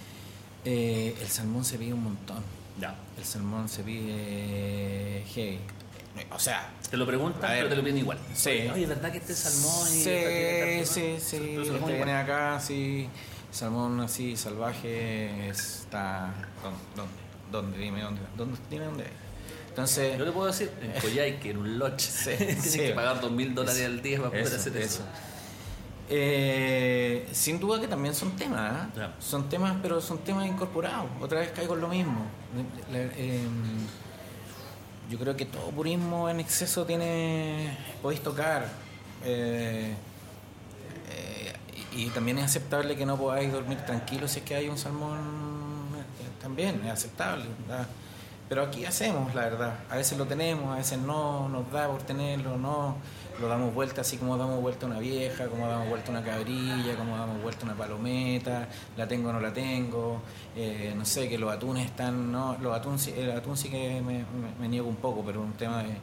Eh, 0.64 1.16
el 1.20 1.28
salmón 1.28 1.64
se 1.64 1.78
pide 1.78 1.92
un 1.92 2.04
montón. 2.04 2.42
Ya. 2.80 2.94
El 3.18 3.24
salmón 3.24 3.68
se 3.68 3.82
pide 3.82 5.24
heavy. 5.34 5.58
O 6.30 6.38
sea. 6.38 6.70
Te 6.90 6.96
lo 6.96 7.06
preguntan, 7.06 7.50
pero 7.50 7.68
te 7.68 7.76
lo 7.76 7.82
piden 7.82 7.98
igual. 7.98 8.18
Sí. 8.34 8.68
Oye, 8.72 8.86
¿verdad 8.86 9.10
que 9.10 9.18
este 9.18 9.34
salmón? 9.34 9.88
Y 9.88 10.02
sí, 10.02 10.84
sí, 10.84 11.16
sí. 11.18 11.56
Este 11.60 11.92
viene 11.92 12.12
acá, 12.12 12.60
sí. 12.60 13.08
Salmón 13.50 14.00
así 14.00 14.36
salvaje 14.36 15.48
está. 15.48 16.32
¿Dónde? 16.96 17.12
¿Dónde? 17.50 17.78
Dime 17.78 18.02
dónde. 18.02 18.22
¿Dónde? 18.36 18.58
Dime 18.70 18.84
dónde. 18.86 19.04
Entonces. 19.68 20.18
Yo 20.18 20.24
le 20.24 20.32
puedo 20.32 20.46
decir, 20.46 20.70
en 20.80 21.00
Coyhaique, 21.00 21.50
en 21.50 21.56
un 21.58 21.78
lodge. 21.78 22.00
Sí, 22.00 22.30
Tienes 22.38 22.76
que 22.76 22.90
pagar 22.90 23.20
dos 23.20 23.30
mil 23.30 23.54
dólares 23.54 23.84
al 23.84 24.02
día 24.02 24.18
para 24.18 24.30
poder 24.30 24.46
hacer 24.46 24.76
eso. 24.76 25.02
Eh, 26.14 27.26
sin 27.32 27.58
duda 27.58 27.80
que 27.80 27.88
también 27.88 28.14
son 28.14 28.32
temas, 28.36 28.88
¿eh? 28.96 29.06
son 29.18 29.48
temas, 29.48 29.76
pero 29.80 29.98
son 30.00 30.18
temas 30.18 30.46
incorporados. 30.46 31.06
Otra 31.22 31.40
vez 31.40 31.52
caigo 31.52 31.74
en 31.74 31.80
lo 31.80 31.88
mismo. 31.88 32.26
Eh, 32.92 33.40
yo 35.12 35.18
creo 35.18 35.36
que 35.36 35.44
todo 35.44 35.70
purismo 35.70 36.28
en 36.30 36.40
exceso 36.40 36.86
tiene 36.86 37.76
podéis 38.00 38.22
tocar 38.22 38.66
eh, 39.24 39.94
eh, 41.10 41.52
y, 41.92 42.08
también 42.10 42.38
es 42.38 42.44
aceptable 42.44 42.96
que 42.96 43.04
no 43.04 43.18
podáis 43.18 43.52
dormir 43.52 43.78
tranquilo 43.84 44.26
si 44.26 44.38
es 44.38 44.44
que 44.44 44.54
hay 44.54 44.68
un 44.70 44.78
salmón 44.78 45.18
eh, 45.18 46.40
también 46.40 46.80
es 46.86 46.92
aceptable 46.92 47.44
pero 48.52 48.64
aquí 48.64 48.84
hacemos 48.84 49.34
la 49.34 49.44
verdad. 49.44 49.78
A 49.88 49.96
veces 49.96 50.18
lo 50.18 50.26
tenemos 50.26 50.74
a 50.74 50.76
veces 50.76 50.98
no 50.98 51.48
nos 51.48 51.72
da 51.72 51.88
por 51.88 52.02
tenerlo 52.02 52.58
no. 52.58 52.96
Lo 53.40 53.48
damos 53.48 53.72
vuelta 53.72 54.02
así 54.02 54.18
como 54.18 54.36
damos 54.36 54.60
vuelta 54.60 54.84
una 54.84 54.98
vieja, 54.98 55.46
como 55.46 55.66
damos 55.66 55.88
vuelta 55.88 56.10
una 56.10 56.22
cabrilla, 56.22 56.94
como 56.98 57.16
damos 57.16 57.40
vuelta 57.40 57.64
una 57.64 57.74
palometa, 57.74 58.68
la 58.94 59.08
tengo 59.08 59.30
o 59.30 59.32
no 59.32 59.40
la 59.40 59.54
tengo, 59.54 60.20
eh, 60.54 60.92
no 60.94 61.06
sé, 61.06 61.30
que 61.30 61.38
los 61.38 61.50
atunes 61.50 61.86
están, 61.86 62.30
no, 62.30 62.58
los 62.60 62.76
atún, 62.76 62.98
el 63.16 63.30
atún 63.30 63.56
sí 63.56 63.70
que 63.70 64.02
me, 64.02 64.68
niego 64.68 64.86
un 64.86 64.96
poco, 64.96 65.22
pero 65.24 65.40
un 65.40 65.54
tema 65.54 65.82
de, 65.82 65.96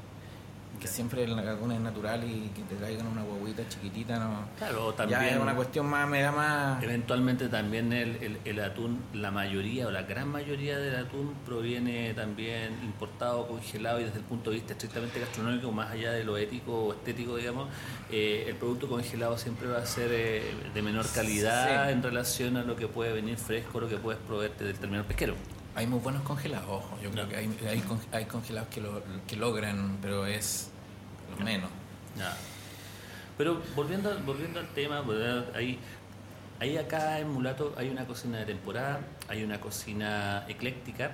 que 0.80 0.88
siempre 0.88 1.28
la 1.28 1.42
laguna 1.42 1.76
es 1.76 1.82
natural 1.82 2.24
y 2.24 2.50
que 2.50 2.64
te 2.64 2.76
traigan 2.76 3.08
una 3.08 3.24
guaguita 3.24 3.68
chiquitita, 3.68 4.18
no. 4.18 4.46
Claro, 4.58 4.94
también. 4.94 5.20
Ya 5.20 5.30
es 5.30 5.40
una 5.40 5.56
cuestión 5.56 5.86
más, 5.88 6.08
me 6.08 6.22
da 6.22 6.32
más. 6.32 6.84
Eventualmente 6.84 7.50
también 7.50 7.92
el, 7.94 8.40
el, 8.44 8.60
atún, 8.60 9.02
la 9.14 9.32
mayoría 9.32 9.88
o 9.88 9.92
la 9.92 10.04
gran 10.04 10.30
mayoría 10.30 10.78
del 10.80 10.96
atún 10.96 11.36
proviene 11.46 12.14
también 12.14 12.80
importado, 12.84 13.48
congelado 13.48 14.00
y 14.00 14.06
desde 14.06 14.20
el 14.20 14.26
punto 14.26 14.50
de 14.50 14.58
vista 14.58 14.74
estrictamente 14.74 15.20
gastronómico, 15.20 15.72
más 15.72 15.92
allá 15.92 16.12
de 16.12 16.24
lo 16.24 16.38
ético 16.38 16.86
o 16.86 16.94
estético, 16.94 17.36
digamos, 17.36 17.70
eh, 18.12 18.46
el 18.48 18.56
producto 18.56 18.88
congelado 18.88 19.38
siempre 19.38 19.68
va 19.68 19.80
a 19.80 19.86
ser 19.86 20.10
eh, 20.12 20.44
de 20.74 20.82
menor 20.82 21.06
calidad 21.14 21.92
en 21.92 22.02
relación 22.02 22.58
a 22.58 22.64
lo 22.64 22.76
que 22.76 22.88
puede 22.88 23.14
venir 23.14 23.38
fresco, 23.38 23.80
lo 23.80 23.90
que 23.90 23.98
puedes 23.98 24.20
proveerte 24.22 24.64
del 24.64 24.78
terminal 24.78 25.06
pesquero. 25.06 25.36
Hay 25.76 25.88
muy 25.88 26.00
buenos 26.00 26.24
congelados, 26.24 26.68
ojo. 26.70 26.98
Yo 27.02 27.12
creo 27.12 27.30
que 27.30 27.38
hay, 27.38 27.50
hay, 28.12 28.26
congelados 28.26 28.70
que, 28.70 28.82
lo, 28.82 29.02
que 29.28 29.36
logran, 29.36 29.98
pero 30.02 30.26
es 30.26 30.69
menos. 31.44 31.70
Pero 33.38 33.62
volviendo, 33.76 34.18
volviendo 34.26 34.60
al 34.60 34.68
tema, 34.74 35.04
hay, 35.56 35.80
hay 36.60 36.78
acá 36.78 37.20
en 37.20 37.32
Mulato 37.32 37.74
hay 37.78 37.90
una 37.90 38.06
cocina 38.06 38.40
de 38.40 38.46
temporada, 38.46 39.00
hay 39.30 39.44
una 39.44 39.62
cocina 39.62 40.44
ecléctica, 40.50 41.12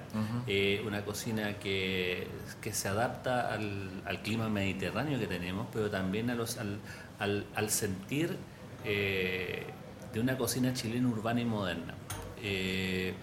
eh, 0.47 0.83
una 0.87 1.05
cocina 1.05 1.59
que, 1.59 2.27
que 2.61 2.73
se 2.73 2.87
adapta 2.87 3.53
al, 3.53 4.01
al, 4.05 4.21
clima 4.23 4.49
mediterráneo 4.49 5.19
que 5.19 5.27
tenemos, 5.27 5.67
pero 5.71 5.91
también 5.91 6.31
a 6.31 6.35
los, 6.35 6.57
al, 6.57 6.79
al, 7.19 7.45
al 7.53 7.69
sentir 7.69 8.35
eh, 8.83 9.67
de 10.11 10.19
una 10.19 10.35
cocina 10.37 10.73
chilena 10.73 11.07
urbana 11.07 11.41
y 11.41 11.45
moderna. 11.45 11.93
Eh, 12.41 13.13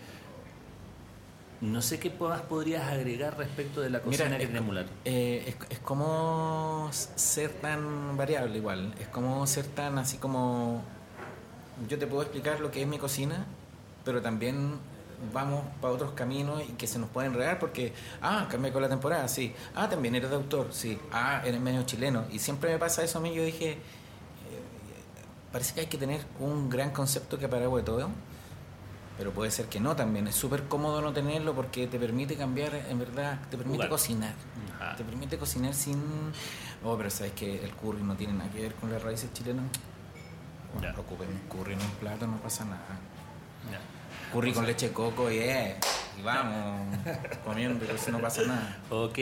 no 1.62 1.80
sé 1.80 2.00
qué 2.00 2.10
más 2.10 2.42
podrías 2.42 2.90
agregar 2.90 3.38
respecto 3.38 3.80
de 3.80 3.88
la 3.88 4.00
cocina 4.00 4.36
que 4.36 4.46
tiene 4.46 4.60
Mulato. 4.60 4.90
Eh, 5.04 5.54
es, 5.70 5.78
como 5.78 6.88
ser 6.92 7.52
tan 7.52 8.16
variable 8.16 8.58
igual. 8.58 8.92
Es 9.00 9.06
como 9.06 9.46
ser 9.46 9.66
tan 9.66 9.96
así 9.96 10.18
como... 10.18 10.82
Yo 11.88 11.98
te 11.98 12.08
puedo 12.08 12.22
explicar 12.22 12.58
lo 12.58 12.72
que 12.72 12.82
es 12.82 12.88
mi 12.88 12.98
cocina, 12.98 13.46
pero 14.04 14.20
también 14.20 14.72
vamos 15.32 15.62
para 15.80 15.94
otros 15.94 16.12
caminos 16.12 16.62
y 16.68 16.72
que 16.72 16.88
se 16.88 16.98
nos 16.98 17.08
pueden 17.10 17.30
enredar 17.30 17.60
porque, 17.60 17.92
ah, 18.20 18.48
cambié 18.50 18.72
con 18.72 18.82
la 18.82 18.88
temporada, 18.88 19.28
sí. 19.28 19.54
Ah, 19.76 19.88
también 19.88 20.16
eres 20.16 20.30
de 20.30 20.36
autor, 20.36 20.68
sí. 20.72 20.98
Ah, 21.12 21.42
eres 21.44 21.60
medio 21.60 21.84
chileno. 21.84 22.24
Y 22.32 22.40
siempre 22.40 22.72
me 22.72 22.78
pasa 22.80 23.04
eso 23.04 23.18
a 23.18 23.20
mí. 23.20 23.32
Yo 23.32 23.44
dije, 23.44 23.74
eh, 23.74 23.78
parece 25.52 25.74
que 25.74 25.82
hay 25.82 25.86
que 25.86 25.98
tener 25.98 26.22
un 26.40 26.68
gran 26.68 26.90
concepto 26.90 27.38
que 27.38 27.46
para 27.46 27.68
de 27.68 27.82
todo 27.82 28.08
pero 29.22 29.30
puede 29.30 29.52
ser 29.52 29.66
que 29.66 29.78
no 29.78 29.94
también. 29.94 30.26
Es 30.26 30.34
súper 30.34 30.64
cómodo 30.64 31.00
no 31.00 31.12
tenerlo 31.12 31.54
porque 31.54 31.86
te 31.86 31.96
permite 31.96 32.34
cambiar, 32.36 32.74
en 32.74 32.98
verdad, 32.98 33.38
te 33.48 33.56
permite 33.56 33.88
cocinar. 33.88 34.34
Te 34.96 35.04
permite 35.04 35.38
cocinar 35.38 35.74
sin... 35.74 36.02
Oh, 36.82 36.96
pero 36.96 37.08
sabes 37.08 37.30
que 37.30 37.64
el 37.64 37.70
curry 37.70 38.02
no 38.02 38.16
tiene 38.16 38.32
nada 38.32 38.50
que 38.50 38.62
ver 38.62 38.74
con 38.74 38.90
las 38.90 39.00
raíces 39.00 39.32
chilenas. 39.32 39.64
No 40.74 40.80
no 40.80 40.92
preocupen, 40.92 41.28
curry 41.48 41.74
en 41.74 41.80
un 41.82 41.90
plato 42.00 42.26
no 42.26 42.36
pasa 42.38 42.64
nada. 42.64 42.98
Curry 44.32 44.52
con 44.52 44.66
leche 44.66 44.88
de 44.88 44.92
coco 44.92 45.30
y, 45.30 45.38
eh, 45.38 45.76
y 46.18 46.22
vamos 46.22 46.98
comiendo, 47.44 47.84
eso 47.84 48.10
no 48.10 48.18
pasa 48.18 48.42
nada. 48.42 48.76
Ok, 48.90 49.20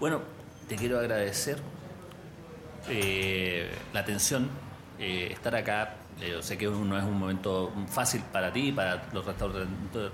bueno, 0.00 0.22
te 0.66 0.76
quiero 0.76 0.98
agradecer 0.98 1.58
eh, 2.88 3.70
la 3.92 4.00
atención, 4.00 4.48
eh, 4.98 5.28
estar 5.30 5.54
acá 5.54 5.96
yo 6.20 6.42
sé 6.42 6.56
que 6.56 6.66
no 6.66 6.96
es 6.96 7.04
un 7.04 7.18
momento 7.18 7.72
fácil 7.88 8.22
para 8.32 8.52
ti, 8.52 8.72
para 8.72 9.02
los 9.12 9.24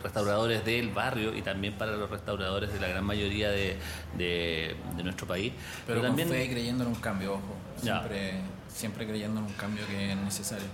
restauradores 0.03 0.64
del 0.64 0.90
barrio 0.90 1.34
y 1.36 1.42
también 1.42 1.74
para 1.74 1.92
los 1.96 2.11
restauradores 2.11 2.72
de 2.72 2.80
la 2.80 2.88
gran 2.88 3.05
mayoría 3.05 3.50
de, 3.50 3.76
de, 4.16 4.74
nuestro 5.05 5.26
país. 5.26 5.53
Pero, 5.86 6.03
también 6.03 6.28
fe 6.28 6.50
creyendo 6.50 6.84
en 6.84 6.90
un 6.90 6.96
cambio, 6.96 7.34
ojo. 7.34 7.57
Siempre, 7.80 8.34
siempre 8.68 9.07
creyendo 9.07 9.40
en 9.40 9.46
un 9.46 9.53
cambio 9.53 9.86
que 9.86 10.12
es 10.12 10.16
necesario. 10.16 10.66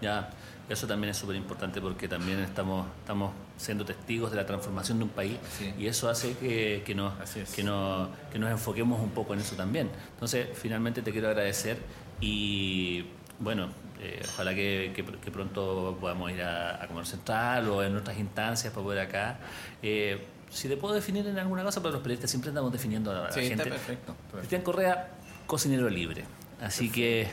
Ya, 0.00 0.30
eso 0.68 0.86
también 0.86 1.10
es 1.10 1.16
súper 1.16 1.36
importante 1.36 1.80
porque 1.80 2.06
también 2.06 2.38
estamos, 2.40 2.86
estamos 3.00 3.32
siendo 3.56 3.84
testigos 3.84 4.30
de 4.30 4.36
la 4.36 4.46
transformación 4.46 4.98
de 4.98 5.04
un 5.04 5.10
país 5.10 5.36
y 5.78 5.86
eso 5.86 6.08
hace 6.08 6.36
que, 6.36 6.82
que, 6.84 6.94
nos, 6.94 7.14
que, 7.54 7.62
nos, 7.64 8.08
que 8.32 8.38
nos 8.38 8.50
enfoquemos 8.50 9.00
un 9.00 9.10
poco 9.10 9.34
en 9.34 9.40
eso 9.40 9.56
también. 9.56 9.90
Entonces, 10.14 10.48
finalmente 10.54 11.02
te 11.02 11.10
quiero 11.10 11.28
agradecer 11.28 11.78
y 12.20 13.04
bueno, 13.38 13.68
eh, 14.00 14.22
ojalá 14.28 14.54
que, 14.54 15.04
pronto 15.32 15.96
podamos 16.00 16.30
ir 16.30 16.42
a, 16.42 16.82
a, 16.82 16.86
Comer 16.86 17.06
Central 17.06 17.68
o 17.68 17.82
en 17.82 17.96
otras 17.96 18.18
instancias 18.18 18.72
para 18.72 18.84
poder 18.84 19.00
acá. 19.00 19.38
Eh, 19.82 20.24
si 20.50 20.68
te 20.68 20.76
puedo 20.76 20.94
definir 20.94 21.26
en 21.26 21.38
alguna 21.38 21.62
cosa, 21.64 21.80
pero 21.80 21.92
los 21.92 22.02
periodistas 22.02 22.30
siempre 22.30 22.50
estamos 22.50 22.72
definiendo 22.72 23.10
a 23.10 23.24
la 23.24 23.32
sí, 23.32 23.40
gente. 23.40 23.62
Está 23.62 23.70
perfecto, 23.70 24.16
Cristian 24.32 24.62
Correa, 24.62 25.10
cocinero 25.46 25.88
libre. 25.90 26.24
Así 26.60 26.90
que 26.90 27.28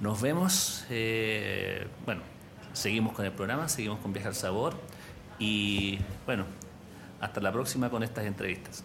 nos 0.00 0.20
vemos. 0.20 0.84
Eh, 0.90 1.86
bueno, 2.04 2.22
seguimos 2.72 3.12
con 3.12 3.24
el 3.24 3.32
programa, 3.32 3.68
seguimos 3.68 3.98
con 4.00 4.12
Viajar 4.12 4.34
Sabor. 4.34 4.74
Y 5.38 5.98
bueno, 6.24 6.44
hasta 7.20 7.40
la 7.40 7.52
próxima 7.52 7.90
con 7.90 8.02
estas 8.02 8.24
entrevistas. 8.24 8.84